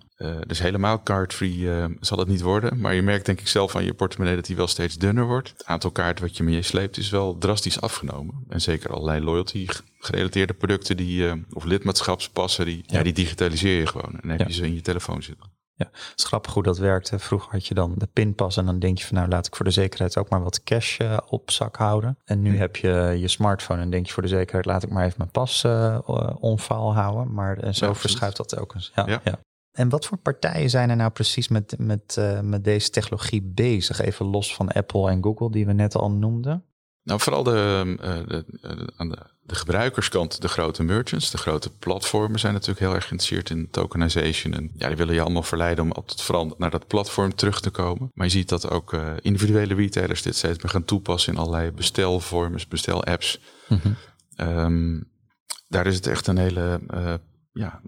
dus 0.46 0.58
helemaal 0.58 1.02
card-free 1.02 1.68
zal 2.00 2.18
het 2.18 2.28
niet 2.28 2.40
worden. 2.40 2.80
Maar 2.80 2.94
je 2.94 3.02
merkt 3.02 3.26
denk 3.26 3.40
ik 3.40 3.48
zelf 3.48 3.76
aan 3.76 3.84
je 3.84 3.94
portemonnee 3.94 4.36
dat 4.36 4.46
die 4.46 4.56
wel 4.56 4.66
steeds 4.66 4.96
dunner 4.96 5.26
wordt. 5.26 5.48
Het 5.48 5.64
aantal 5.64 5.90
kaarten 5.90 6.24
wat 6.24 6.36
je 6.36 6.42
mee 6.42 6.62
sleept 6.62 6.96
is 6.96 7.10
wel 7.10 7.38
drastisch 7.38 7.80
afgenomen. 7.80 8.44
En 8.48 8.60
zeker 8.60 8.90
allerlei 8.90 9.20
loyalty 9.20 9.66
gerelateerde 9.98 10.54
producten 10.54 10.96
die, 10.96 11.44
of 11.52 11.64
lidmaatschapspassen, 11.64 12.64
die, 12.66 12.84
ja. 12.86 13.02
die 13.02 13.12
digitaliseer 13.12 13.78
je 13.78 13.86
gewoon. 13.86 14.12
En 14.12 14.28
dan 14.28 14.38
heb 14.38 14.48
je 14.48 14.54
ze 14.54 14.66
in 14.66 14.74
je 14.74 14.80
telefoon 14.80 15.22
zitten. 15.22 15.51
Ja, 15.82 15.88
het 15.92 16.18
is 16.18 16.24
grappig 16.24 16.54
hoe 16.54 16.62
dat 16.62 16.78
werkte. 16.78 17.18
Vroeger 17.18 17.52
had 17.52 17.66
je 17.66 17.74
dan 17.74 17.94
de 17.96 18.08
pinpas 18.12 18.56
en 18.56 18.66
dan 18.66 18.78
denk 18.78 18.98
je 18.98 19.06
van 19.06 19.16
nou 19.16 19.28
laat 19.28 19.46
ik 19.46 19.56
voor 19.56 19.64
de 19.64 19.70
zekerheid 19.70 20.16
ook 20.16 20.28
maar 20.28 20.42
wat 20.42 20.62
cash 20.62 20.98
uh, 20.98 21.18
op 21.28 21.50
zak 21.50 21.76
houden. 21.76 22.18
En 22.24 22.42
nu 22.42 22.56
heb 22.56 22.76
je 22.76 23.16
je 23.18 23.28
smartphone 23.28 23.80
en 23.80 23.90
denk 23.90 24.06
je 24.06 24.12
voor 24.12 24.22
de 24.22 24.28
zekerheid 24.28 24.64
laat 24.64 24.82
ik 24.82 24.90
maar 24.90 25.04
even 25.04 25.18
mijn 25.18 25.30
pas 25.30 25.64
uh, 25.64 25.98
onfaal 26.40 26.94
houden. 26.94 27.34
Maar 27.34 27.58
en 27.58 27.74
zo 27.74 27.86
ja, 27.86 27.94
verschuift 27.94 28.36
dat 28.36 28.58
ook 28.58 28.74
eens. 28.74 28.92
Ja, 28.94 29.06
ja. 29.06 29.20
ja, 29.24 29.38
En 29.72 29.88
wat 29.88 30.06
voor 30.06 30.18
partijen 30.18 30.70
zijn 30.70 30.90
er 30.90 30.96
nou 30.96 31.10
precies 31.10 31.48
met, 31.48 31.74
met, 31.78 32.16
uh, 32.18 32.40
met 32.40 32.64
deze 32.64 32.90
technologie 32.90 33.42
bezig? 33.42 34.00
Even 34.00 34.26
los 34.26 34.54
van 34.54 34.68
Apple 34.68 35.10
en 35.10 35.22
Google 35.22 35.50
die 35.50 35.66
we 35.66 35.72
net 35.72 35.94
al 35.94 36.10
noemden. 36.10 36.64
Nou, 37.02 37.20
vooral 37.20 37.42
de, 37.42 37.94
de, 38.28 38.44
de, 38.60 38.92
aan 38.96 39.08
de, 39.08 39.18
de 39.42 39.54
gebruikerskant, 39.54 40.40
de 40.40 40.48
grote 40.48 40.82
merchants, 40.82 41.30
de 41.30 41.38
grote 41.38 41.70
platformen 41.70 42.38
zijn 42.38 42.52
natuurlijk 42.52 42.80
heel 42.80 42.94
erg 42.94 43.06
geïnteresseerd 43.06 43.50
in 43.50 43.70
tokenization. 43.70 44.54
En 44.54 44.70
ja, 44.76 44.88
die 44.88 44.96
willen 44.96 45.14
je 45.14 45.20
allemaal 45.20 45.42
verleiden 45.42 45.84
om 45.84 45.92
altijd 45.92 46.22
vooral 46.22 46.54
naar 46.58 46.70
dat 46.70 46.86
platform 46.86 47.34
terug 47.34 47.60
te 47.60 47.70
komen. 47.70 48.10
Maar 48.14 48.26
je 48.26 48.32
ziet 48.32 48.48
dat 48.48 48.70
ook 48.70 48.92
uh, 48.92 49.12
individuele 49.20 49.74
retailers 49.74 50.22
dit 50.22 50.36
steeds 50.36 50.62
meer 50.62 50.72
gaan 50.72 50.84
toepassen 50.84 51.32
in 51.32 51.38
allerlei 51.38 51.70
bestelvormen, 51.70 52.60
bestelapps. 52.68 53.40
Mm 53.68 53.80
-hmm. 53.82 53.96
um, 54.48 55.10
daar 55.68 55.86
is 55.86 55.94
het 55.94 56.06
echt 56.06 56.26
een 56.26 56.38
hele 56.38 56.80
uh, 56.94 57.14
ja, 57.52 57.80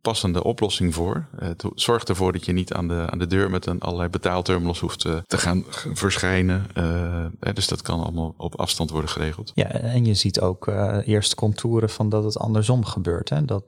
passende 0.00 0.44
oplossing 0.44 0.94
voor. 0.94 1.26
Uh, 1.42 1.48
zorg 1.74 2.04
ervoor 2.04 2.32
dat 2.32 2.44
je 2.44 2.52
niet 2.52 2.72
aan 2.72 2.88
de, 2.88 3.06
aan 3.10 3.18
de 3.18 3.26
deur 3.26 3.50
met 3.50 3.66
een 3.66 3.80
allerlei 3.80 4.08
betaalterminals 4.08 4.80
hoeft 4.80 5.00
te, 5.00 5.22
te 5.26 5.38
gaan 5.38 5.64
verschijnen. 5.92 6.66
Uh, 6.74 7.52
dus 7.52 7.68
dat 7.68 7.82
kan 7.82 8.02
allemaal 8.02 8.34
op 8.36 8.54
afstand 8.54 8.90
worden 8.90 9.10
geregeld. 9.10 9.52
Ja, 9.54 9.70
en 9.70 10.04
je 10.04 10.14
ziet 10.14 10.40
ook 10.40 10.66
uh, 10.66 10.98
eerst 11.04 11.34
contouren 11.34 11.90
van 11.90 12.08
dat 12.08 12.24
het 12.24 12.38
andersom 12.38 12.84
gebeurt. 12.84 13.28
Hè? 13.28 13.44
Dat, 13.44 13.64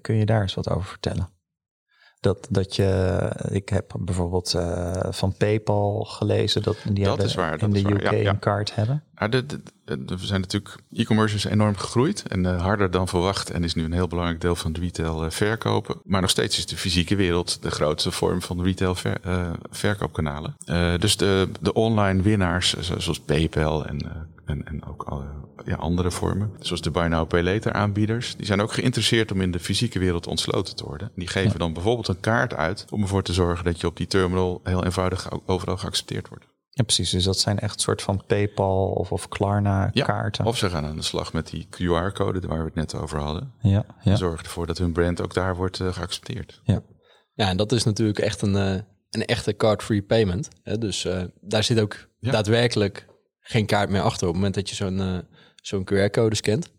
kun 0.00 0.14
je 0.14 0.26
daar 0.26 0.42
eens 0.42 0.54
wat 0.54 0.70
over 0.70 0.88
vertellen? 0.88 1.28
Dat, 2.20 2.46
dat 2.50 2.76
je, 2.76 3.30
ik 3.50 3.68
heb 3.68 3.94
bijvoorbeeld 3.98 4.50
van 5.10 5.34
PayPal 5.36 6.04
gelezen 6.04 6.62
dat 6.62 6.76
die 6.92 7.04
dat 7.04 7.22
is 7.22 7.34
waar, 7.34 7.62
in 7.62 7.70
de 7.70 7.90
UK 7.90 8.02
ja, 8.02 8.12
ja. 8.12 8.30
een 8.30 8.38
kaart 8.38 8.74
hebben. 8.74 9.04
Ja, 9.18 9.28
de, 9.28 9.46
de, 9.46 9.60
de, 9.84 10.04
we 10.04 10.26
zijn 10.26 10.40
natuurlijk, 10.40 10.76
e-commerce 10.92 11.34
is 11.34 11.44
enorm 11.44 11.76
gegroeid 11.76 12.22
en 12.22 12.44
uh, 12.44 12.62
harder 12.62 12.90
dan 12.90 13.08
verwacht 13.08 13.50
en 13.50 13.64
is 13.64 13.74
nu 13.74 13.84
een 13.84 13.92
heel 13.92 14.08
belangrijk 14.08 14.40
deel 14.40 14.56
van 14.56 14.72
de 14.72 14.80
retail 14.80 15.24
uh, 15.24 15.30
verkopen. 15.30 16.00
Maar 16.04 16.20
nog 16.20 16.30
steeds 16.30 16.58
is 16.58 16.66
de 16.66 16.76
fysieke 16.76 17.16
wereld 17.16 17.62
de 17.62 17.70
grootste 17.70 18.10
vorm 18.10 18.42
van 18.42 18.62
retail 18.62 18.94
ver, 18.94 19.20
verkoopkanalen. 19.70 20.56
dus 20.98 21.16
de, 21.16 21.48
de 21.60 21.72
online 21.72 22.22
winnaars, 22.22 22.76
zoals 22.78 23.20
PayPal 23.20 23.86
en 23.86 24.28
en, 24.48 24.66
en 24.66 24.84
ook 24.84 25.02
alle, 25.02 25.24
ja, 25.64 25.76
andere 25.76 26.10
vormen. 26.10 26.52
Zoals 26.60 26.82
de 26.82 26.90
Buy 26.90 27.06
Now 27.06 27.28
Pay 27.28 27.42
Later 27.42 27.72
aanbieders. 27.72 28.36
Die 28.36 28.46
zijn 28.46 28.60
ook 28.60 28.72
geïnteresseerd 28.72 29.32
om 29.32 29.40
in 29.40 29.50
de 29.50 29.60
fysieke 29.60 29.98
wereld 29.98 30.26
ontsloten 30.26 30.76
te 30.76 30.84
worden. 30.84 31.10
Die 31.14 31.28
geven 31.28 31.52
ja. 31.52 31.58
dan 31.58 31.72
bijvoorbeeld 31.72 32.08
een 32.08 32.20
kaart 32.20 32.54
uit 32.54 32.86
om 32.90 33.02
ervoor 33.02 33.22
te 33.22 33.32
zorgen 33.32 33.64
dat 33.64 33.80
je 33.80 33.86
op 33.86 33.96
die 33.96 34.06
terminal 34.06 34.60
heel 34.64 34.84
eenvoudig 34.84 35.46
overal 35.46 35.76
geaccepteerd 35.76 36.28
wordt. 36.28 36.46
Ja, 36.78 36.84
precies. 36.84 37.10
Dus 37.10 37.24
dat 37.24 37.38
zijn 37.38 37.58
echt 37.58 37.80
soort 37.80 38.02
van 38.02 38.22
PayPal 38.26 38.90
of, 38.90 39.12
of 39.12 39.28
Klarna 39.28 39.90
kaarten. 39.90 40.44
Ja, 40.44 40.50
of 40.50 40.56
ze 40.56 40.70
gaan 40.70 40.84
aan 40.84 40.96
de 40.96 41.02
slag 41.02 41.32
met 41.32 41.50
die 41.50 41.66
QR-code 41.70 42.46
waar 42.46 42.58
we 42.58 42.64
het 42.64 42.74
net 42.74 42.94
over 42.94 43.18
hadden. 43.18 43.52
Ja, 43.60 43.70
ja. 43.70 44.10
En 44.10 44.16
zorgen 44.16 44.44
ervoor 44.44 44.66
dat 44.66 44.78
hun 44.78 44.92
brand 44.92 45.20
ook 45.20 45.34
daar 45.34 45.56
wordt 45.56 45.78
uh, 45.78 45.92
geaccepteerd. 45.92 46.60
Ja. 46.64 46.82
ja, 47.34 47.48
en 47.48 47.56
dat 47.56 47.72
is 47.72 47.84
natuurlijk 47.84 48.18
echt 48.18 48.42
een, 48.42 48.54
uh, 48.54 48.80
een 49.10 49.24
echte 49.24 49.56
card-free 49.56 50.02
payment. 50.02 50.48
Hè? 50.62 50.78
Dus 50.78 51.04
uh, 51.04 51.22
daar 51.40 51.64
zit 51.64 51.80
ook 51.80 52.08
ja. 52.18 52.30
daadwerkelijk 52.30 53.06
geen 53.40 53.66
kaart 53.66 53.90
meer 53.90 54.02
achter. 54.02 54.26
Op 54.26 54.32
het 54.32 54.36
moment 54.36 54.54
dat 54.54 54.68
je 54.68 54.74
zo'n 54.74 54.98
uh, 54.98 55.18
zo'n 55.62 55.88
QR-code 55.92 56.34
scant, 56.34 56.70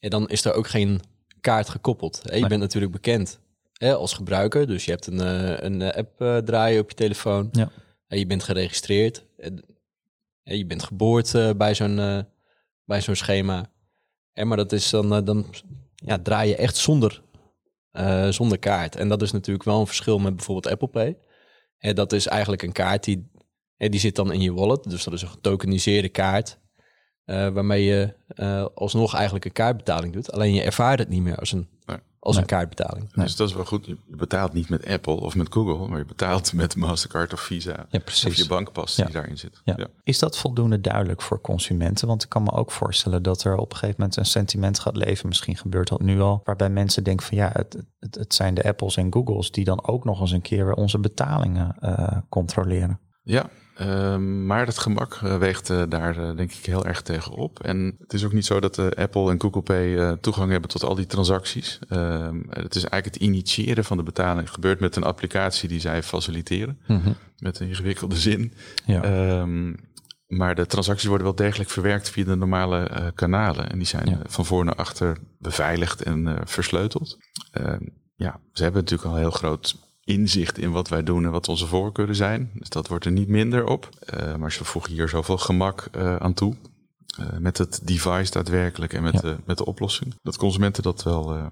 en 0.00 0.10
dan 0.10 0.28
is 0.28 0.44
er 0.44 0.54
ook 0.54 0.68
geen 0.68 1.00
kaart 1.40 1.68
gekoppeld. 1.68 2.20
Hè? 2.22 2.34
Je 2.34 2.40
nee. 2.40 2.48
bent 2.48 2.60
natuurlijk 2.60 2.92
bekend 2.92 3.40
hè, 3.72 3.94
als 3.94 4.12
gebruiker, 4.12 4.66
dus 4.66 4.84
je 4.84 4.90
hebt 4.90 5.06
een, 5.06 5.20
uh, 5.20 5.58
een 5.58 5.92
app 5.92 6.20
uh, 6.20 6.36
draaien 6.36 6.80
op 6.80 6.88
je 6.88 6.96
telefoon. 6.96 7.48
Ja. 7.52 7.70
Je 8.08 8.26
bent 8.26 8.42
geregistreerd. 8.42 9.26
je 10.42 10.66
bent 10.66 10.82
geboord 10.82 11.56
bij 11.56 11.74
zo'n 11.74 12.26
bij 12.84 13.00
zo'n 13.00 13.14
schema. 13.14 13.72
En 14.32 14.48
maar 14.48 14.56
dat 14.56 14.72
is 14.72 14.90
dan, 14.90 15.24
dan 15.24 15.54
ja, 15.94 16.18
draai 16.18 16.48
je 16.48 16.56
echt 16.56 16.76
zonder, 16.76 17.22
zonder 18.30 18.58
kaart. 18.58 18.96
En 18.96 19.08
dat 19.08 19.22
is 19.22 19.32
natuurlijk 19.32 19.64
wel 19.64 19.80
een 19.80 19.86
verschil 19.86 20.18
met 20.18 20.36
bijvoorbeeld 20.36 20.72
Apple 20.72 20.88
Pay. 20.88 21.18
En 21.78 21.94
dat 21.94 22.12
is 22.12 22.26
eigenlijk 22.26 22.62
een 22.62 22.72
kaart 22.72 23.04
die 23.04 23.30
die 23.76 24.00
zit 24.00 24.16
dan 24.16 24.32
in 24.32 24.40
je 24.40 24.52
wallet. 24.52 24.84
Dus 24.84 25.04
dat 25.04 25.14
is 25.14 25.22
een 25.22 25.28
getokeniseerde 25.28 26.08
kaart. 26.08 26.58
Waarmee 27.24 27.84
je 27.84 28.14
alsnog 28.74 29.14
eigenlijk 29.14 29.44
een 29.44 29.52
kaartbetaling 29.52 30.12
doet. 30.12 30.32
Alleen 30.32 30.54
je 30.54 30.62
ervaart 30.62 30.98
het 30.98 31.08
niet 31.08 31.22
meer 31.22 31.36
als 31.36 31.52
een. 31.52 31.68
Als 32.20 32.34
nee. 32.34 32.44
een 32.44 32.50
kaartbetaling. 32.50 33.12
Nee. 33.14 33.26
Dus 33.26 33.36
dat 33.36 33.48
is 33.48 33.54
wel 33.54 33.64
goed. 33.64 33.86
Je 33.86 33.96
betaalt 34.06 34.52
niet 34.52 34.68
met 34.68 34.86
Apple 34.86 35.20
of 35.20 35.34
met 35.34 35.46
Google, 35.52 35.88
maar 35.88 35.98
je 35.98 36.04
betaalt 36.04 36.52
met 36.52 36.76
Mastercard 36.76 37.32
of 37.32 37.40
Visa. 37.40 37.86
Ja, 37.90 37.98
precies. 37.98 38.26
Of 38.26 38.34
je 38.34 38.46
bankpas 38.46 38.94
die 38.94 39.10
daarin 39.10 39.38
zit. 39.38 39.60
Ja. 39.64 39.74
Ja. 39.76 39.86
Is 40.02 40.18
dat 40.18 40.38
voldoende 40.38 40.80
duidelijk 40.80 41.22
voor 41.22 41.40
consumenten? 41.40 42.06
Want 42.06 42.22
ik 42.22 42.28
kan 42.28 42.42
me 42.42 42.52
ook 42.52 42.70
voorstellen 42.70 43.22
dat 43.22 43.44
er 43.44 43.56
op 43.56 43.70
een 43.70 43.78
gegeven 43.78 44.00
moment 44.00 44.16
een 44.16 44.26
sentiment 44.26 44.78
gaat 44.78 44.96
leven. 44.96 45.28
Misschien 45.28 45.56
gebeurt 45.56 45.88
dat 45.88 46.00
nu 46.00 46.20
al. 46.20 46.40
Waarbij 46.44 46.70
mensen 46.70 47.04
denken 47.04 47.26
van 47.26 47.36
ja, 47.36 47.50
het, 47.52 47.76
het, 47.98 48.14
het 48.14 48.34
zijn 48.34 48.54
de 48.54 48.64
Apples 48.64 48.96
en 48.96 49.12
Googles 49.12 49.50
die 49.50 49.64
dan 49.64 49.86
ook 49.86 50.04
nog 50.04 50.20
eens 50.20 50.32
een 50.32 50.42
keer 50.42 50.72
onze 50.72 50.98
betalingen 50.98 51.76
uh, 51.80 52.16
controleren. 52.28 53.00
Ja, 53.22 53.50
uh, 53.80 54.16
maar 54.16 54.66
het 54.66 54.78
gemak 54.78 55.20
uh, 55.24 55.36
weegt 55.36 55.70
uh, 55.70 55.82
daar 55.88 56.18
uh, 56.18 56.36
denk 56.36 56.52
ik 56.52 56.64
heel 56.64 56.86
erg 56.86 57.02
tegen 57.02 57.32
op. 57.32 57.62
En 57.62 57.96
het 57.98 58.12
is 58.12 58.24
ook 58.24 58.32
niet 58.32 58.46
zo 58.46 58.60
dat 58.60 58.96
Apple 58.96 59.30
en 59.30 59.40
Google 59.40 59.62
Pay 59.62 60.16
toegang 60.16 60.50
hebben 60.50 60.70
tot 60.70 60.84
al 60.84 60.94
die 60.94 61.06
transacties. 61.06 61.78
Ehm, 61.88 62.36
het 62.48 62.74
is 62.74 62.84
eigenlijk 62.84 63.04
het 63.04 63.16
initiëren 63.16 63.84
van 63.84 63.96
de 63.96 64.02
betaling 64.02 64.50
gebeurt 64.50 64.80
met 64.80 64.96
een 64.96 65.02
applicatie 65.02 65.68
die 65.68 65.80
zij 65.80 66.02
faciliteren. 66.02 66.78
Mhm. 66.82 66.92
Mm 66.92 67.04
-hmm. 67.04 67.16
Met 67.38 67.60
een 67.60 67.68
ingewikkelde 67.68 68.16
zin. 68.16 68.52
Ja. 68.86 69.38
Um, 69.40 69.76
maar 70.26 70.54
de 70.54 70.66
transacties 70.66 71.08
worden 71.08 71.26
wel 71.26 71.36
degelijk 71.36 71.70
verwerkt 71.70 72.10
via 72.10 72.24
de 72.24 72.36
normale 72.36 73.12
kanalen. 73.14 73.70
En 73.70 73.78
die 73.78 73.86
zijn 73.86 74.08
ja. 74.08 74.18
van 74.26 74.46
voor 74.46 74.64
naar 74.64 74.74
achter 74.74 75.18
beveiligd 75.38 76.02
en 76.02 76.38
versleuteld. 76.44 77.18
Ehm, 77.50 77.82
ja, 78.16 78.40
ze 78.52 78.62
hebben 78.62 78.80
natuurlijk 78.80 79.08
al 79.08 79.14
een 79.14 79.22
heel 79.22 79.30
groot 79.30 79.87
inzicht 80.08 80.58
in 80.58 80.70
wat 80.70 80.88
wij 80.88 81.02
doen 81.02 81.24
en 81.24 81.30
wat 81.30 81.48
onze 81.48 81.66
voorkeuren 81.66 82.14
zijn. 82.14 82.50
Dus 82.54 82.68
dat 82.68 82.88
wordt 82.88 83.04
er 83.04 83.12
niet 83.12 83.28
minder 83.28 83.66
op. 83.66 83.88
Uh, 84.14 84.36
maar 84.36 84.52
ze 84.52 84.64
voegen 84.64 84.92
hier 84.92 85.08
zoveel 85.08 85.38
gemak 85.38 85.88
uh, 85.96 86.16
aan 86.16 86.34
toe. 86.34 86.54
Uh, 87.20 87.26
met 87.38 87.58
het 87.58 87.80
device 87.82 88.30
daadwerkelijk 88.30 88.92
en 88.92 89.02
met, 89.02 89.12
ja. 89.12 89.20
de, 89.20 89.36
met 89.44 89.58
de 89.58 89.64
oplossing. 89.64 90.14
Dat 90.22 90.36
consumenten 90.36 90.82
dat 90.82 91.02
wel 91.02 91.50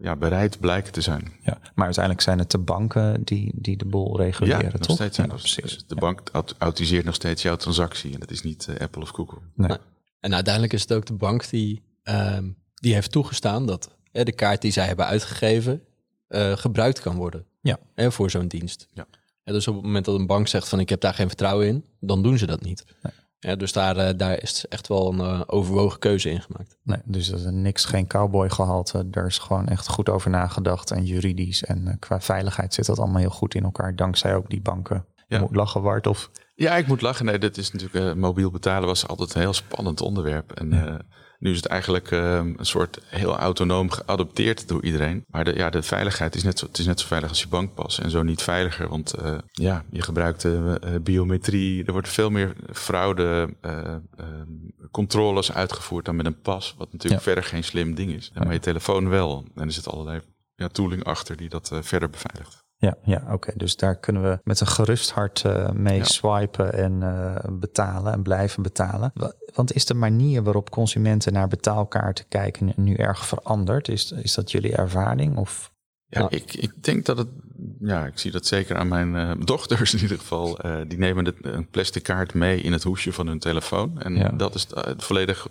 ja, 0.00 0.16
bereid 0.16 0.60
blijken 0.60 0.92
te 0.92 1.00
zijn. 1.00 1.32
Ja, 1.42 1.58
maar 1.74 1.84
uiteindelijk 1.84 2.24
zijn 2.24 2.38
het 2.38 2.50
de 2.50 2.58
banken 2.58 3.24
die, 3.24 3.52
die 3.54 3.76
de 3.76 3.84
boel 3.84 4.16
reguleren, 4.16 4.64
ja, 4.64 4.70
toch? 4.70 4.86
Nog 4.86 4.96
steeds 4.96 5.16
zijn 5.16 5.26
ja, 5.26 5.32
dat, 5.32 5.42
precies. 5.42 5.84
De 5.86 5.94
bank 5.94 6.30
autoriseert 6.58 7.04
nog 7.04 7.14
steeds 7.14 7.42
jouw 7.42 7.56
transactie. 7.56 8.12
En 8.12 8.20
dat 8.20 8.30
is 8.30 8.42
niet 8.42 8.68
Apple 8.78 9.02
of 9.02 9.08
Google. 9.08 9.38
Nee. 9.54 9.68
Nou, 9.68 9.80
en 10.20 10.34
uiteindelijk 10.34 10.72
is 10.72 10.82
het 10.82 10.92
ook 10.92 11.06
de 11.06 11.14
bank 11.14 11.50
die, 11.50 11.82
ehm, 12.02 12.48
die 12.74 12.94
heeft 12.94 13.12
toegestaan 13.12 13.66
dat 13.66 13.90
de 14.12 14.32
kaart 14.32 14.62
die 14.62 14.72
zij 14.72 14.86
hebben 14.86 15.06
uitgegeven 15.06 15.82
gebruikt 16.28 17.00
kan 17.00 17.16
worden. 17.16 17.46
Ja. 17.60 17.78
En 17.94 18.12
voor 18.12 18.30
zo'n 18.30 18.48
dienst. 18.48 18.88
Ja. 18.94 19.06
En 19.44 19.52
dus 19.52 19.68
op 19.68 19.74
het 19.74 19.84
moment 19.84 20.04
dat 20.04 20.18
een 20.18 20.26
bank 20.26 20.48
zegt 20.48 20.68
van 20.68 20.80
ik 20.80 20.88
heb 20.88 21.00
daar 21.00 21.14
geen 21.14 21.28
vertrouwen 21.28 21.66
in, 21.66 21.84
dan 22.00 22.22
doen 22.22 22.38
ze 22.38 22.46
dat 22.46 22.62
niet. 22.62 22.84
Nee. 23.02 23.12
Ja, 23.38 23.56
dus 23.56 23.72
daar, 23.72 23.96
uh, 23.96 24.08
daar 24.16 24.42
is 24.42 24.64
echt 24.68 24.88
wel 24.88 25.12
een 25.12 25.18
uh, 25.18 25.40
overwogen 25.46 25.98
keuze 25.98 26.30
in 26.30 26.42
gemaakt. 26.42 26.78
Nee, 26.82 26.98
dus 27.04 27.28
er 27.28 27.34
is 27.34 27.44
niks, 27.44 27.84
geen 27.84 28.06
cowboy 28.06 28.50
gehalte. 28.50 29.06
Er 29.10 29.26
is 29.26 29.38
gewoon 29.38 29.68
echt 29.68 29.88
goed 29.88 30.08
over 30.08 30.30
nagedacht. 30.30 30.90
En 30.90 31.04
juridisch 31.04 31.64
en 31.64 31.86
uh, 31.86 31.94
qua 31.98 32.20
veiligheid 32.20 32.74
zit 32.74 32.86
dat 32.86 32.98
allemaal 32.98 33.20
heel 33.20 33.30
goed 33.30 33.54
in 33.54 33.64
elkaar. 33.64 33.96
Dankzij 33.96 34.34
ook 34.34 34.50
die 34.50 34.60
banken. 34.60 35.04
Ja. 35.14 35.36
Je 35.36 35.42
moet 35.42 35.56
lachen, 35.56 35.82
Wart, 35.82 36.06
of... 36.06 36.30
Ja, 36.54 36.76
ik 36.76 36.86
moet 36.86 37.00
lachen. 37.00 37.24
Nee, 37.24 37.38
dit 37.38 37.56
is 37.56 37.72
natuurlijk... 37.72 38.16
mobiel 38.16 38.50
betalen 38.50 38.88
was 38.88 39.06
altijd 39.06 39.34
een 39.34 39.40
heel 39.40 39.52
spannend 39.52 40.00
onderwerp. 40.00 40.52
En 40.52 40.70
ja. 40.70 41.00
Nu 41.38 41.50
is 41.50 41.56
het 41.56 41.66
eigenlijk 41.66 42.10
uh, 42.10 42.34
een 42.34 42.56
soort 42.60 43.00
heel 43.06 43.36
autonoom 43.36 43.90
geadopteerd 43.90 44.68
door 44.68 44.84
iedereen. 44.84 45.24
Maar 45.28 45.44
de, 45.44 45.54
ja, 45.54 45.70
de 45.70 45.82
veiligheid 45.82 46.34
is 46.34 46.42
net 46.42 46.58
zo, 46.58 46.66
het 46.66 46.78
is 46.78 46.86
net 46.86 47.00
zo 47.00 47.06
veilig 47.06 47.28
als 47.28 47.40
je 47.40 47.48
bankpas. 47.48 48.00
En 48.00 48.10
zo 48.10 48.22
niet 48.22 48.42
veiliger, 48.42 48.88
want 48.88 49.14
uh, 49.22 49.38
ja, 49.52 49.84
je 49.90 50.02
gebruikt 50.02 50.44
uh, 50.44 50.74
biometrie. 51.02 51.84
Er 51.84 51.92
wordt 51.92 52.08
veel 52.08 52.30
meer 52.30 52.54
fraude 52.72 53.54
controles 54.90 55.52
uitgevoerd 55.52 56.04
dan 56.04 56.16
met 56.16 56.26
een 56.26 56.40
pas. 56.40 56.74
Wat 56.78 56.92
natuurlijk 56.92 57.24
ja. 57.24 57.32
verder 57.32 57.50
geen 57.50 57.64
slim 57.64 57.94
ding 57.94 58.12
is. 58.12 58.32
Maar 58.34 58.52
je 58.52 58.60
telefoon 58.60 59.08
wel. 59.08 59.44
En 59.54 59.66
er 59.66 59.72
zit 59.72 59.88
allerlei 59.88 60.20
ja, 60.54 60.68
tooling 60.68 61.04
achter 61.04 61.36
die 61.36 61.48
dat 61.48 61.70
verder 61.80 62.10
beveiligt. 62.10 62.65
Ja, 62.78 62.96
ja 63.02 63.22
oké. 63.24 63.32
Okay. 63.32 63.54
Dus 63.56 63.76
daar 63.76 63.98
kunnen 63.98 64.22
we 64.22 64.38
met 64.44 64.60
een 64.60 64.66
gerust 64.66 65.10
hart 65.10 65.42
uh, 65.46 65.70
mee 65.70 65.98
ja. 65.98 66.04
swipen 66.04 66.72
en 66.72 66.92
uh, 66.92 67.36
betalen 67.50 68.12
en 68.12 68.22
blijven 68.22 68.62
betalen. 68.62 69.12
Want 69.54 69.72
is 69.72 69.84
de 69.84 69.94
manier 69.94 70.42
waarop 70.42 70.70
consumenten 70.70 71.32
naar 71.32 71.48
betaalkaarten 71.48 72.28
kijken 72.28 72.72
nu 72.76 72.94
erg 72.94 73.26
veranderd? 73.26 73.88
Is, 73.88 74.12
is 74.12 74.34
dat 74.34 74.50
jullie 74.50 74.76
ervaring? 74.76 75.36
Of? 75.36 75.72
Ja, 76.06 76.18
nou. 76.18 76.34
ik, 76.34 76.54
ik 76.54 76.84
denk 76.84 77.04
dat 77.04 77.18
het. 77.18 77.28
Ja, 77.80 78.06
ik 78.06 78.18
zie 78.18 78.30
dat 78.30 78.46
zeker 78.46 78.76
aan 78.76 78.88
mijn 78.88 79.14
uh, 79.14 79.32
dochters 79.44 79.94
in 79.94 80.00
ieder 80.00 80.18
geval. 80.18 80.58
die 80.88 80.98
nemen 80.98 81.24
de, 81.24 81.34
een 81.40 81.68
plastic 81.68 82.02
kaart 82.02 82.34
mee 82.34 82.60
in 82.60 82.72
het 82.72 82.82
hoesje 82.82 83.12
van 83.12 83.26
hun 83.26 83.38
telefoon. 83.38 84.00
En 84.00 84.16
ja. 84.16 84.28
dat 84.28 84.54
is 84.54 84.66
het 84.70 85.04
volledig 85.04 85.48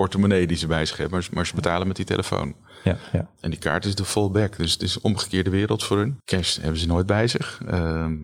portemonnee 0.00 0.46
die 0.46 0.56
ze 0.56 0.66
bij 0.66 0.86
zich 0.86 0.96
hebben, 0.96 1.22
maar, 1.32 1.46
ze 1.46 1.54
betalen 1.54 1.86
met 1.86 1.96
die 1.96 2.04
telefoon. 2.04 2.54
Ja, 2.84 2.96
ja. 3.12 3.28
En 3.40 3.50
die 3.50 3.58
kaart 3.58 3.84
is 3.84 3.94
de 3.94 4.04
fallback, 4.04 4.56
dus 4.56 4.72
het 4.72 4.82
is 4.82 4.94
een 4.94 5.02
omgekeerde 5.04 5.50
wereld 5.50 5.84
voor 5.84 5.96
hun. 5.98 6.16
Cash 6.24 6.56
hebben 6.60 6.80
ze 6.80 6.86
nooit 6.86 7.06
bij 7.06 7.26
zich. 7.28 7.60
Ehm, 7.66 8.16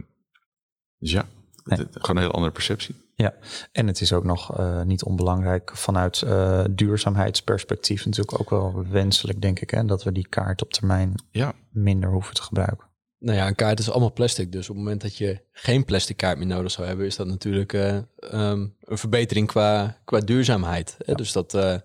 dus 0.98 1.10
ja, 1.10 1.22
Nee. 1.64 1.78
het- 1.78 1.94
het- 1.94 2.00
gewoon 2.00 2.16
een 2.16 2.22
hele 2.22 2.34
andere 2.34 2.52
perceptie. 2.52 2.94
Ja, 3.14 3.34
en 3.72 3.86
het 3.86 4.00
is 4.00 4.12
ook 4.12 4.24
nog 4.24 4.56
eh, 4.58 4.82
niet 4.82 5.02
onbelangrijk 5.04 5.70
vanuit 5.76 6.22
eh, 6.22 6.64
duurzaamheidsperspectief 6.70 8.04
natuurlijk 8.04 8.40
ook 8.40 8.50
wel 8.50 8.86
wenselijk, 8.88 9.40
denk 9.40 9.60
ik, 9.60 9.70
hè, 9.70 9.84
dat 9.84 10.02
we 10.04 10.12
die 10.12 10.28
kaart 10.28 10.62
op 10.62 10.72
termijn 10.72 11.14
Ja, 11.30 11.52
minder 11.70 12.10
hoeven 12.10 12.34
te 12.34 12.42
gebruiken. 12.42 12.86
Nou 13.22 13.36
ja, 13.38 13.46
een 13.46 13.54
kaart 13.54 13.78
is 13.78 13.90
allemaal 13.90 14.12
plastic. 14.12 14.52
Dus 14.52 14.68
op 14.68 14.74
het 14.74 14.84
moment 14.84 15.00
dat 15.02 15.16
je 15.16 15.40
geen 15.52 15.84
plastic 15.84 16.16
kaart 16.16 16.38
meer 16.38 16.46
nodig 16.46 16.70
zou 16.70 16.86
hebben, 16.86 17.06
is 17.06 17.16
dat 17.16 17.26
natuurlijk 17.26 17.72
eh, 17.72 17.96
ehm, 18.16 18.66
een 18.80 18.98
verbetering 18.98 19.46
qua, 19.46 20.00
qua 20.04 20.20
duurzaamheid. 20.20 20.96
Hè? 20.98 21.14
Dus 21.14 21.32
dat, 21.32 21.54
eh, 21.54 21.76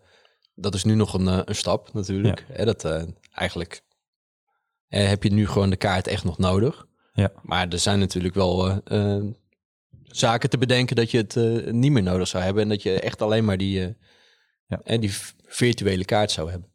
dat 0.56 0.74
is 0.76 0.84
nu 0.84 0.96
nog 0.96 1.14
een, 1.14 1.28
eh, 1.28 1.40
een 1.46 1.56
stap 1.56 1.94
natuurlijk. 1.94 2.46
Hè? 2.48 2.66
Dat, 2.66 2.86
eigenlijk 3.32 3.82
heb 4.88 5.24
je 5.24 5.32
nu 5.32 5.48
gewoon 5.48 5.70
de 5.70 5.76
kaart 5.76 6.08
echt 6.08 6.24
nog 6.24 6.38
nodig. 6.38 6.88
Ja. 7.18 7.32
Maar 7.42 7.68
er 7.68 7.80
zijn 7.80 8.00
natuurlijk 8.00 8.36
wel 8.36 8.68
eh, 8.70 9.16
eh, 9.16 9.24
zaken 10.04 10.50
te 10.50 10.58
bedenken 10.58 10.96
dat 10.96 11.12
je 11.12 11.18
het 11.18 11.36
niet 11.72 11.92
meer 11.92 12.04
nodig 12.04 12.28
zou 12.28 12.44
hebben. 12.44 12.64
En 12.64 12.70
dat 12.70 12.84
je 12.84 13.00
echt 13.00 13.22
alleen 13.22 13.46
maar 13.46 13.58
die, 13.58 13.96
Ja. 14.68 14.82
eh, 14.84 15.00
die 15.00 15.12
virtuele 15.46 16.06
kaart 16.06 16.32
zou 16.32 16.50
hebben. 16.52 16.70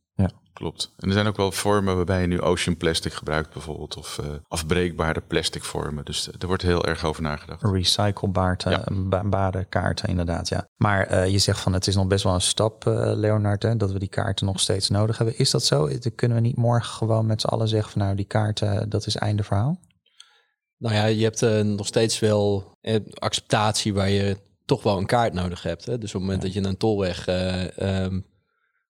Klopt. 0.63 0.93
En 0.97 1.09
er 1.09 1.15
zijn 1.15 1.27
ook 1.27 1.37
wel 1.37 1.53
vormen 1.53 1.97
waarbij 1.97 2.21
je 2.21 2.27
nu 2.27 2.41
ocean 2.41 2.77
plastic 2.77 3.13
gebruikt 3.13 3.53
bijvoorbeeld. 3.53 3.97
Of 3.97 4.19
eh, 4.19 4.27
afbreekbare 4.49 5.21
plastic 5.21 5.65
vormen. 5.65 6.05
Dus 6.05 6.29
er 6.39 6.47
wordt 6.47 6.63
heel 6.63 6.85
erg 6.85 7.05
over 7.05 7.23
nagedacht. 7.23 7.63
Recyclebare 7.63 8.71
Ja. 8.71 9.23
bare 9.25 9.65
kaarten, 9.65 10.09
inderdaad, 10.09 10.49
ja. 10.49 10.69
Maar 10.77 11.07
eh, 11.07 11.29
je 11.29 11.39
zegt 11.39 11.61
van 11.61 11.73
het 11.73 11.87
is 11.87 11.95
nog 11.95 12.07
best 12.07 12.25
wel 12.25 12.35
een 12.35 12.41
stap, 12.41 12.87
eh, 12.87 13.13
Leonard, 13.15 13.63
hè, 13.63 13.77
dat 13.77 13.93
we 13.93 13.99
die 13.99 14.09
kaarten 14.09 14.47
nog 14.47 14.61
steeds 14.61 14.89
nodig 14.89 15.19
hebben. 15.19 15.39
Is 15.39 15.51
dat 15.51 15.65
zo? 15.65 15.89
Kunnen 16.15 16.37
we 16.37 16.43
niet 16.43 16.57
morgen 16.57 16.93
gewoon 16.95 17.27
met 17.27 17.41
z'n 17.41 17.47
allen 17.47 17.69
zeggen 17.69 17.93
van 17.93 18.03
nou, 18.03 18.15
die 18.15 18.25
kaarten, 18.25 18.89
dat 18.89 19.07
is 19.07 19.17
einde 19.17 19.43
verhaal? 19.43 19.81
Nou 20.79 20.95
ja, 20.95 21.05
je 21.05 21.23
hebt 21.23 21.43
eh, 21.43 21.61
nog 21.61 21.87
steeds 21.87 22.19
wel 22.19 22.75
eh, 22.81 23.01
acceptatie 23.15 23.95
waar 23.95 24.11
je 24.11 24.37
toch 24.65 24.83
wel 24.83 24.99
een 24.99 25.07
kaart 25.07 25.33
nodig 25.33 25.63
hebt. 25.63 25.85
Hè? 25.85 25.99
Dus 25.99 26.15
op 26.15 26.21
het 26.21 26.23
moment 26.23 26.43
dat 26.43 26.53
je 26.53 26.65
een 26.65 26.77
tolweg 26.77 27.27
eh, 27.27 27.79
ehm, 27.79 28.21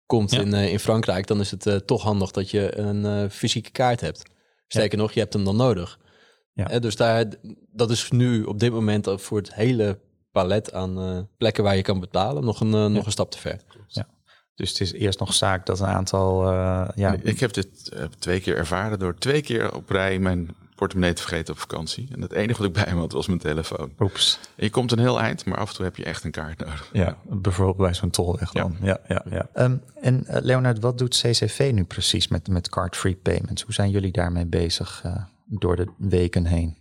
komt 0.06 0.30
Ja. 0.30 0.40
in, 0.40 0.54
eh, 0.54 0.72
in 0.72 0.78
Frankrijk, 0.78 1.26
dan 1.26 1.40
is 1.40 1.50
het 1.50 1.66
eh, 1.66 1.76
toch 1.76 2.02
handig 2.02 2.30
dat 2.30 2.50
je 2.50 2.78
een 2.78 3.04
eh, 3.04 3.30
fysieke 3.30 3.70
kaart 3.70 4.00
hebt. 4.00 4.22
Sterker 4.66 4.98
nog, 4.98 5.12
je 5.12 5.20
hebt 5.20 5.32
hem 5.32 5.44
dan 5.44 5.56
nodig. 5.56 5.98
Ja. 6.54 6.78
Dus 6.78 6.96
daar, 6.96 7.24
dat 7.72 7.90
is 7.90 8.10
nu 8.10 8.42
op 8.42 8.58
dit 8.60 8.72
moment 8.72 9.08
voor 9.14 9.38
het 9.38 9.54
hele 9.54 9.98
palet 10.32 10.72
aan 10.72 10.98
eh, 10.98 11.18
plekken 11.36 11.64
waar 11.64 11.76
je 11.76 11.82
kan 11.82 12.00
betalen 12.00 12.44
nog 12.44 12.60
een, 12.60 12.92
nog 12.92 13.06
een 13.06 13.12
stap 13.12 13.30
te 13.30 13.38
ver. 13.38 13.60
Dus 14.54 14.70
het 14.70 14.80
is 14.80 14.92
eerst 14.92 15.18
nog 15.18 15.34
zaak 15.34 15.66
dat 15.66 15.80
een 15.80 15.86
aantal, 15.86 16.46
eh, 16.46 16.88
ja, 16.94 17.16
Ik 17.22 17.40
heb 17.40 17.52
dit 17.52 17.92
twee 18.18 18.40
keer 18.40 18.56
ervaren 18.56 18.98
door 18.98 19.14
twee 19.18 19.42
keer 19.42 19.74
op 19.74 19.90
rij 19.90 20.18
mijn 20.18 20.54
portemonnee 20.82 21.14
te 21.14 21.22
vergeten 21.22 21.54
op 21.54 21.60
vakantie. 21.60 22.08
En 22.12 22.20
het 22.22 22.32
enige 22.32 22.58
wat 22.58 22.66
ik 22.76 22.84
bij 22.84 22.94
me 22.94 23.00
had 23.00 23.12
was 23.12 23.26
mijn 23.26 23.38
telefoon. 23.38 23.92
oeps. 24.00 24.38
En 24.56 24.64
je 24.64 24.70
komt 24.70 24.92
een 24.92 24.98
heel 24.98 25.20
eind, 25.20 25.44
maar 25.44 25.58
af 25.58 25.68
en 25.68 25.74
toe 25.76 25.84
heb 25.84 25.96
je 25.96 26.04
echt 26.04 26.24
een 26.24 26.30
kaart 26.30 26.58
nodig. 26.58 26.90
Ja, 26.92 27.16
bijvoorbeeld 27.24 27.76
bij 27.76 27.94
zo'n 27.94 28.10
tolweg 28.10 28.52
Ja. 28.52 28.60
dan. 28.62 28.76
Ja, 28.82 28.98
ja, 29.08 29.24
ja. 29.30 29.48
Ehm, 29.54 29.76
en 30.00 30.26
eh, 30.26 30.42
Leonard, 30.42 30.80
wat 30.80 30.98
doet 30.98 31.18
CCV 31.20 31.70
nu 31.74 31.84
precies 31.84 32.28
met, 32.28 32.48
met 32.48 32.68
card-free 32.68 33.16
payments? 33.16 33.62
Hoe 33.62 33.72
zijn 33.74 33.90
jullie 33.90 34.12
daarmee 34.12 34.46
bezig 34.46 35.00
eh, 35.04 35.24
door 35.46 35.76
de 35.76 35.86
weken 35.98 36.46
heen? 36.46 36.76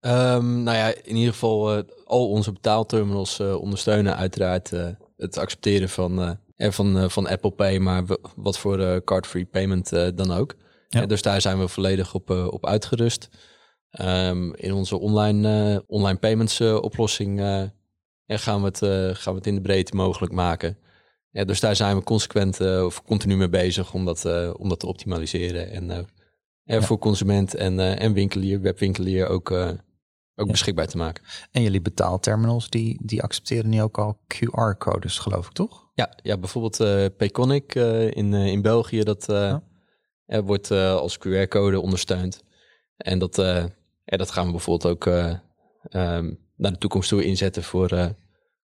Ehm, 0.00 0.62
nou 0.62 0.76
ja, 0.76 0.86
in 1.02 1.16
ieder 1.16 1.32
geval 1.32 1.76
eh, 1.76 1.82
al 2.04 2.28
onze 2.28 2.52
betaalterminals 2.52 3.38
eh, 3.40 3.54
ondersteunen 3.60 4.16
uiteraard 4.16 4.72
eh, 4.72 4.86
het 5.16 5.38
accepteren 5.38 5.88
van, 5.88 6.22
eh, 6.22 6.30
en 6.56 6.72
van, 6.72 6.98
eh, 6.98 7.08
van 7.08 7.26
Apple 7.28 7.50
Pay, 7.50 7.78
maar 7.78 8.02
wat 8.36 8.58
voor 8.58 8.78
eh, 8.80 8.96
card-free 9.04 9.44
payment 9.46 9.92
eh, 9.92 10.08
dan 10.14 10.30
ook. 10.30 10.54
Ja. 10.88 11.00
Eh, 11.02 11.08
dus 11.08 11.22
daar 11.22 11.40
zijn 11.40 11.58
we 11.58 11.68
volledig 11.68 12.14
op, 12.14 12.30
eh, 12.30 12.46
op 12.46 12.66
uitgerust. 12.66 13.28
Ehm, 13.90 14.52
in 14.52 14.72
onze 14.72 14.98
online, 14.98 15.72
eh, 15.74 15.80
online 15.86 16.18
payments 16.18 16.60
oplossing 16.60 17.40
en 18.26 18.38
gaan, 18.38 18.60
we 18.60 18.66
het, 18.66 18.78
gaan 19.18 19.32
we 19.32 19.38
het 19.38 19.46
in 19.46 19.54
de 19.54 19.60
breedte 19.60 19.96
mogelijk 19.96 20.32
maken. 20.32 20.78
Ja, 21.30 21.44
dus 21.44 21.60
daar 21.60 21.76
zijn 21.76 21.96
we 21.96 22.02
consequent 22.02 22.60
of 22.60 23.02
continu 23.02 23.36
mee 23.36 23.48
bezig 23.48 23.94
om 23.94 24.04
dat, 24.04 24.24
om 24.56 24.68
dat 24.68 24.80
te 24.80 24.86
optimaliseren. 24.86 25.70
En, 25.70 25.90
en 25.90 26.06
Ja. 26.64 26.82
voor 26.82 26.98
consument 26.98 27.54
en, 27.54 27.80
en 27.98 28.12
winkelier, 28.12 28.60
webwinkelier 28.60 29.26
ook, 29.28 29.50
ook 29.50 29.76
Ja. 30.34 30.44
beschikbaar 30.44 30.86
te 30.86 30.96
maken. 30.96 31.24
En 31.50 31.62
jullie 31.62 31.80
betaalterminals, 31.80 32.68
die, 32.68 32.98
die 33.06 33.22
accepteren 33.22 33.70
nu 33.70 33.82
ook 33.82 33.98
al 33.98 34.20
QR-codes, 34.34 35.18
geloof 35.18 35.46
ik, 35.46 35.52
toch? 35.52 35.90
Ja, 35.94 36.14
ja 36.22 36.38
bijvoorbeeld 36.38 37.16
Payconic 37.16 37.74
in, 38.14 38.34
in 38.34 38.62
België, 38.62 39.02
dat 39.02 39.24
Ja. 39.26 39.62
Er 40.28 40.44
wordt 40.44 40.70
eh, 40.70 40.94
als 40.94 41.18
QR-code 41.18 41.80
ondersteund. 41.80 42.44
En 42.96 43.18
dat, 43.18 43.38
eh, 43.38 43.64
dat 44.04 44.30
gaan 44.30 44.46
we 44.46 44.50
bijvoorbeeld 44.50 44.92
ook 44.92 45.06
eh, 45.06 45.34
ehm, 45.82 46.34
naar 46.56 46.72
de 46.72 46.78
toekomst 46.78 47.08
toe 47.08 47.24
inzetten 47.24 47.62
voor, 47.62 48.14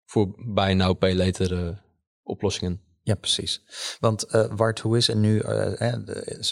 voor 0.06 0.34
buy 0.54 0.74
now, 0.74 1.04
later 1.14 1.82
oplossingen. 2.24 2.82
Ja, 3.04 3.16
precies. 3.16 3.62
Want 4.00 4.26
Wart, 4.56 4.80
hoe 4.80 4.98
is 4.98 5.08
het 5.08 5.18
nu? 5.18 5.40
eh, 5.40 5.94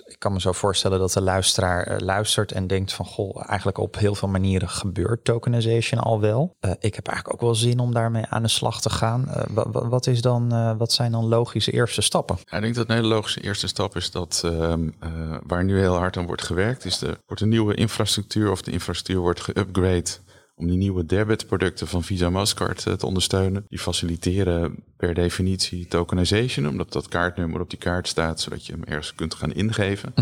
ik 0.05 0.15
kan 0.19 0.33
me 0.33 0.39
zo 0.39 0.51
voorstellen 0.51 0.99
dat 0.99 1.11
de 1.11 1.21
luisteraar 1.21 1.87
eh, 1.87 1.99
luistert 1.99 2.51
en 2.51 2.67
denkt 2.67 2.93
van... 2.93 3.05
goh, 3.05 3.43
eigenlijk 3.47 3.77
op 3.77 3.97
heel 3.97 4.15
veel 4.15 4.27
manieren 4.27 4.69
gebeurt 4.69 5.23
tokenization 5.23 6.01
al 6.01 6.19
wel. 6.19 6.55
Ik 6.79 6.95
heb 6.95 7.07
eigenlijk 7.07 7.33
ook 7.33 7.41
wel 7.41 7.55
zin 7.55 7.79
om 7.79 7.93
daarmee 7.93 8.25
aan 8.25 8.41
de 8.43 8.47
slag 8.49 8.81
te 8.81 8.89
gaan. 8.89 9.25
Wa- 9.49 9.69
wa- 9.71 9.87
wat, 9.87 10.07
is 10.07 10.21
dan, 10.21 10.77
wat 10.77 10.91
zijn 10.91 11.11
dan 11.11 11.25
logische 11.27 11.71
eerste 11.71 12.01
stappen? 12.01 12.37
Ja, 12.45 12.55
ik 12.57 12.61
denk 12.63 12.75
dat 12.75 12.89
een 12.89 12.95
hele 12.95 13.07
logische 13.07 13.41
eerste 13.41 13.67
stap 13.67 13.95
is 13.95 14.11
dat 14.11 14.41
ehm, 14.45 14.89
eh, 14.99 15.37
waar 15.47 15.63
nu 15.63 15.79
heel 15.79 15.95
hard 15.95 16.17
aan 16.17 16.25
wordt 16.25 16.43
gewerkt, 16.43 16.85
is 16.85 16.97
de, 16.99 17.17
wordt 17.25 17.41
een 17.41 17.49
nieuwe 17.49 17.73
infrastructuur 17.75 18.51
of 18.51 18.61
de 18.61 18.71
infrastructuur 18.71 19.19
wordt 19.21 19.41
geupgrade 19.41 20.09
om 20.59 20.67
die 20.67 20.77
nieuwe 20.77 21.05
debitproducten 21.05 21.87
van 21.87 22.03
Visa 22.03 22.29
Mastercard 22.29 22.85
eh, 22.85 22.93
te 22.93 23.05
ondersteunen. 23.05 23.65
Die 23.69 23.79
faciliteren 23.79 24.75
per 24.97 25.13
definitie 25.13 25.87
tokenization, 25.87 26.67
omdat 26.67 26.91
dat 26.91 27.07
kaartnummer 27.07 27.61
op 27.61 27.69
die 27.69 27.79
kaart 27.79 28.07
staat, 28.07 28.41
zodat 28.41 28.65
je 28.65 28.71
hem 28.71 28.83
ergens 28.83 29.15
kunt 29.15 29.33
gaan 29.33 29.53
ingeven. 29.53 30.13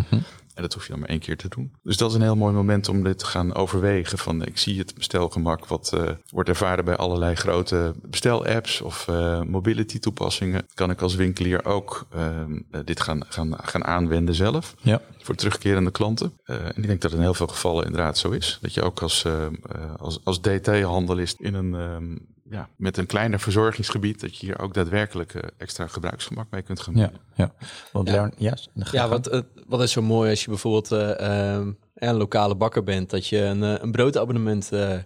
En 0.57 0.63
dat 0.63 0.73
hoef 0.73 0.83
je 0.83 0.89
dan 0.91 0.99
maar 0.99 1.09
één 1.09 1.19
keer 1.19 1.37
te 1.37 1.47
doen. 1.49 1.71
Dus 1.83 1.97
dat 1.97 2.09
is 2.09 2.15
een 2.15 2.21
heel 2.21 2.35
mooi 2.35 2.53
moment 2.53 2.89
om 2.89 3.03
dit 3.03 3.19
te 3.19 3.25
gaan 3.25 3.55
overwegen. 3.55 4.17
Van 4.17 4.45
ik 4.45 4.57
zie 4.57 4.79
het 4.79 4.95
bestelgemak 4.95 5.65
wat 5.67 5.91
eh, 5.93 6.09
wordt 6.29 6.49
ervaren 6.49 6.85
bij 6.85 6.95
allerlei 6.95 7.35
grote 7.35 7.93
bestelapps 8.01 8.81
of 8.81 9.07
eh, 9.07 9.41
mobility 9.41 9.99
toepassingen. 9.99 10.65
Kan 10.73 10.89
ik 10.89 11.01
als 11.01 11.15
winkelier 11.15 11.65
ook 11.65 12.07
ehm, 12.13 12.59
eh, 12.71 12.81
dit 12.85 13.01
gaan, 13.01 13.25
gaan, 13.27 13.55
gaan 13.61 13.85
aanwenden 13.85 14.35
zelf 14.35 14.75
Ja. 14.81 15.01
voor 15.17 15.35
terugkerende 15.35 15.91
klanten. 15.91 16.33
En 16.45 16.71
ik 16.75 16.87
denk 16.87 17.01
dat 17.01 17.11
in 17.11 17.19
heel 17.21 17.33
veel 17.33 17.47
gevallen 17.47 17.85
inderdaad 17.85 18.17
zo 18.17 18.29
is. 18.29 18.57
Dat 18.61 18.73
je 18.73 18.81
ook 18.81 19.01
als, 19.01 19.23
eh, 19.25 19.45
eh, 19.45 19.51
als, 19.97 20.19
als 20.23 20.41
DT-handelist 20.41 21.39
in 21.39 21.53
een, 21.53 21.75
ehm, 21.75 22.15
ja, 22.49 22.69
met 22.77 22.97
een 22.97 23.05
kleiner 23.05 23.39
verzorgingsgebied, 23.39 24.19
dat 24.21 24.37
je 24.37 24.45
hier 24.45 24.59
ook 24.59 24.73
daadwerkelijk 24.73 25.33
eh, 25.33 25.41
extra 25.57 25.87
gebruiksgemak 25.87 26.47
mee 26.51 26.61
kunt 26.61 26.79
gaan 26.79 26.95
Ja, 26.95 27.11
ja. 27.35 27.53
Want 27.91 28.09
Ja. 28.09 28.13
Leon, 28.13 28.55
ja, 28.91 29.07
wat, 29.07 29.27
eh, 29.27 29.41
wat 29.67 29.81
is 29.81 29.91
zo 29.91 30.01
mooi 30.01 30.29
als 30.29 30.41
je 30.43 30.49
bijvoorbeeld 30.49 30.91
eh, 30.91 31.19
ehm, 31.55 31.71
een 31.93 32.15
lokale 32.15 32.55
bakker 32.55 32.83
bent, 32.83 33.09
dat 33.09 33.27
je 33.27 33.37
een, 33.39 33.61
een 33.61 33.91
broodabonnement 33.91 34.71
eh, 34.71 34.97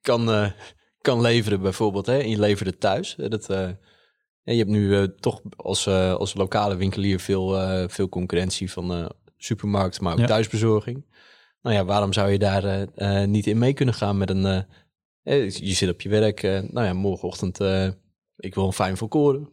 kan, 0.00 0.30
eh, 0.30 0.50
kan 1.00 1.20
leveren 1.20 1.60
bijvoorbeeld. 1.60 2.06
Hè? 2.06 2.18
En 2.18 2.30
je 2.30 2.38
levert 2.38 2.68
het 2.70 2.80
thuis. 2.80 3.14
Dat, 3.28 3.50
eh, 3.50 3.62
en 4.44 4.54
je 4.54 4.58
hebt 4.58 4.70
nu 4.70 4.96
eh, 4.96 5.02
toch 5.02 5.40
als, 5.56 5.86
eh, 5.86 6.14
als 6.14 6.34
lokale 6.34 6.76
winkelier 6.76 7.20
veel, 7.20 7.58
eh, 7.60 7.88
veel 7.88 8.08
concurrentie 8.08 8.72
van 8.72 8.92
eh 8.92 9.06
supermarkt, 9.40 10.00
maar 10.00 10.12
ook 10.12 10.18
Ja. 10.18 10.26
thuisbezorging. 10.26 11.04
Nou 11.62 11.76
ja, 11.76 11.84
waarom 11.84 12.12
zou 12.12 12.30
je 12.30 12.38
daar 12.38 12.64
eh, 12.64 12.82
eh, 13.22 13.28
niet 13.28 13.46
in 13.46 13.58
mee 13.58 13.72
kunnen 13.72 13.94
gaan 13.94 14.18
met 14.18 14.30
een... 14.30 14.66
eh, 15.28 15.50
je 15.50 15.72
zit 15.72 15.90
op 15.90 16.00
je 16.00 16.08
werk, 16.08 16.42
eh, 16.42 16.60
nou 16.60 16.86
ja, 16.86 16.92
morgenochtend, 16.92 17.60
eh, 17.60 17.88
ik 18.36 18.54
wil 18.54 18.66
een 18.66 18.72
fijn 18.72 18.96
volkoren. 18.96 19.50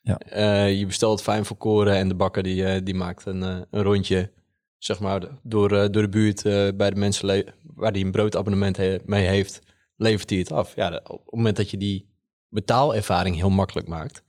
Ja. 0.00 0.64
Je 0.64 0.86
bestelt 0.86 1.22
fijn 1.22 1.44
volkoren 1.44 1.94
en 1.94 2.08
de 2.08 2.14
bakker 2.14 2.42
die, 2.42 2.82
die 2.82 2.94
maakt 2.94 3.26
een, 3.26 3.42
een 3.42 3.82
rondje, 3.82 4.32
zeg 4.78 5.00
maar, 5.00 5.28
door, 5.42 5.68
door 5.68 6.02
de 6.02 6.08
buurt 6.08 6.42
bij 6.76 6.90
de 6.90 6.96
mensen 6.96 7.44
waar 7.74 7.92
hij 7.92 8.00
een 8.00 8.10
broodabonnement 8.10 8.76
he- 8.76 8.98
mee 9.04 9.26
heeft, 9.26 9.60
levert 9.96 10.30
hij 10.30 10.38
het 10.38 10.52
af. 10.52 10.74
Ja, 10.74 11.00
op 11.04 11.24
het 11.24 11.34
moment 11.34 11.56
dat 11.56 11.70
je 11.70 11.76
die 11.76 12.08
betaalervaring 12.48 13.36
heel 13.36 13.50
makkelijk 13.50 13.88
maakt 13.88 14.22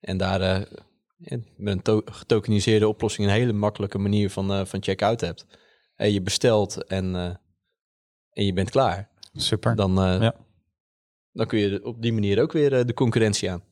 en 0.00 0.16
daar 0.16 0.68
met 1.56 1.74
een 1.74 1.82
to- 1.82 2.02
getokeniseerde 2.04 2.88
oplossing 2.88 3.26
een 3.26 3.34
hele 3.34 3.52
makkelijke 3.52 3.98
manier 3.98 4.30
van, 4.30 4.66
van 4.66 4.82
check-out 4.82 5.20
hebt. 5.20 5.46
En 5.96 6.12
je 6.12 6.22
bestelt 6.22 6.84
en, 6.84 7.14
en 8.30 8.44
je 8.44 8.52
bent 8.52 8.70
klaar. 8.70 9.08
Super. 9.40 9.76
Dan, 9.76 10.00
eh, 10.02 10.20
Ja. 10.20 10.34
dan 11.32 11.46
kun 11.46 11.58
je 11.58 11.84
op 11.84 12.02
die 12.02 12.12
manier 12.12 12.42
ook 12.42 12.52
weer 12.52 12.78
eh, 12.78 12.84
de 12.84 12.94
concurrentie 12.94 13.50
aan. 13.50 13.62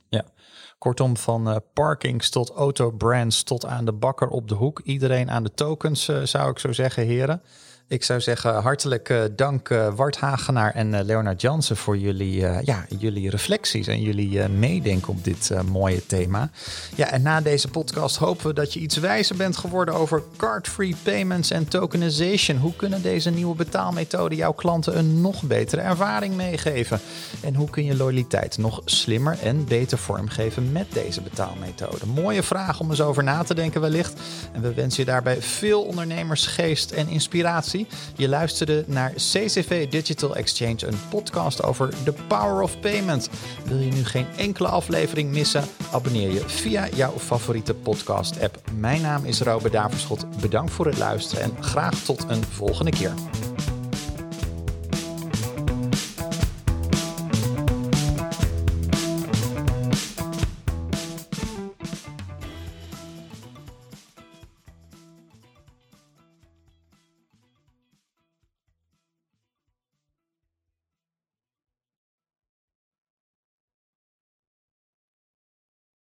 Kortom, 0.79 1.17
van 1.17 1.49
eh, 1.49 1.57
parkings 1.75 2.31
tot 2.31 2.51
autobrands 2.51 3.43
tot 3.43 3.65
aan 3.67 3.85
de 3.85 3.93
bakker 3.93 4.29
op 4.29 4.49
de 4.49 4.55
hoek. 4.55 4.81
Iedereen 4.81 5.31
aan 5.31 5.43
de 5.43 5.55
tokens, 5.55 6.05
zou 6.23 6.51
ik 6.51 6.59
zo 6.59 6.73
zeggen, 6.73 7.07
heren. 7.07 7.43
Ik 7.89 8.05
zou 8.05 8.21
zeggen, 8.21 8.55
hartelijk 8.55 9.09
uh, 9.09 9.23
dank 9.37 9.69
uh, 9.69 9.95
Wart 9.95 10.17
Hagenaar 10.17 10.75
en 10.75 10.93
uh, 10.93 11.01
Leonard 11.03 11.41
Jansen 11.41 11.77
voor 11.77 11.99
jullie, 11.99 12.41
ja, 12.41 12.87
jullie 12.99 13.31
reflecties 13.31 13.87
en 13.87 14.01
jullie 14.01 14.49
meedenken 14.49 15.09
op 15.09 15.25
dit 15.25 15.51
mooie 15.71 16.07
thema. 16.07 16.51
Ja, 16.95 17.11
en 17.11 17.23
na 17.23 17.41
deze 17.41 17.69
podcast 17.69 18.17
hopen 18.17 18.47
we 18.47 18.53
dat 18.53 18.73
je 18.73 18.81
iets 18.81 18.97
wijzer 18.97 19.37
bent 19.37 19.57
geworden 19.57 19.95
over 19.95 20.23
card-free 20.37 20.97
payments 21.03 21.51
en 21.51 21.69
tokenization. 21.69 22.59
Hoe 22.59 22.77
kunnen 22.77 23.03
deze 23.03 23.31
nieuwe 23.31 23.57
betaalmethoden 23.57 24.39
jouw 24.39 24.53
klanten 24.53 24.99
een 24.99 25.21
nog 25.21 25.43
betere 25.43 25.83
ervaring 25.83 26.35
meegeven? 26.35 27.01
En 27.43 27.55
hoe 27.55 27.71
kun 27.71 27.85
je 27.85 27.97
loyaliteit 27.97 28.59
nog 28.59 28.83
slimmer 28.85 29.39
en 29.43 29.65
beter 29.65 29.99
vormgeven 29.99 30.73
met 30.73 30.93
deze 30.93 31.21
betaalmethode? 31.21 32.07
Mooie 32.07 32.43
vraag 32.43 32.81
om 32.81 32.91
eens 32.91 33.01
over 33.01 33.25
na 33.25 33.43
te 33.43 33.55
denken 33.55 33.81
wellicht. 33.81 34.21
En 34.53 34.63
we 34.63 34.75
wensen 34.75 35.05
je 35.05 35.11
daarbij 35.11 35.43
veel 35.43 35.83
ondernemersgeest 35.83 36.91
en 36.91 37.09
inspiratie. 37.09 37.75
Je 38.17 38.29
luisterde 38.29 38.85
naar 38.87 39.13
CCV 39.13 39.89
Digital 39.89 40.37
Exchange, 40.37 40.87
een 40.87 40.99
podcast 41.11 41.63
over 41.63 41.89
the 42.05 42.15
power 42.27 42.63
of 42.63 42.81
payment. 42.81 43.29
Wil 43.65 43.79
je 43.79 43.93
nu 43.93 44.05
geen 44.05 44.27
enkele 44.37 44.69
aflevering 44.69 45.31
missen? 45.31 45.65
Abonneer 45.93 46.33
je 46.33 46.43
via 46.47 46.89
jouw 46.95 47.19
favoriete 47.19 47.75
podcast-app. 47.75 48.61
Mijn 48.79 49.03
naam 49.03 49.25
is 49.25 49.41
Robert 49.41 49.73
Daverschot. 49.73 50.41
Bedankt 50.41 50.73
voor 50.73 50.87
het 50.87 50.99
luisteren 50.99 51.45
en 51.45 51.53
graag 51.61 51.95
tot 51.95 52.25
een 52.29 52.45
volgende 52.45 52.91
keer. 52.91 53.13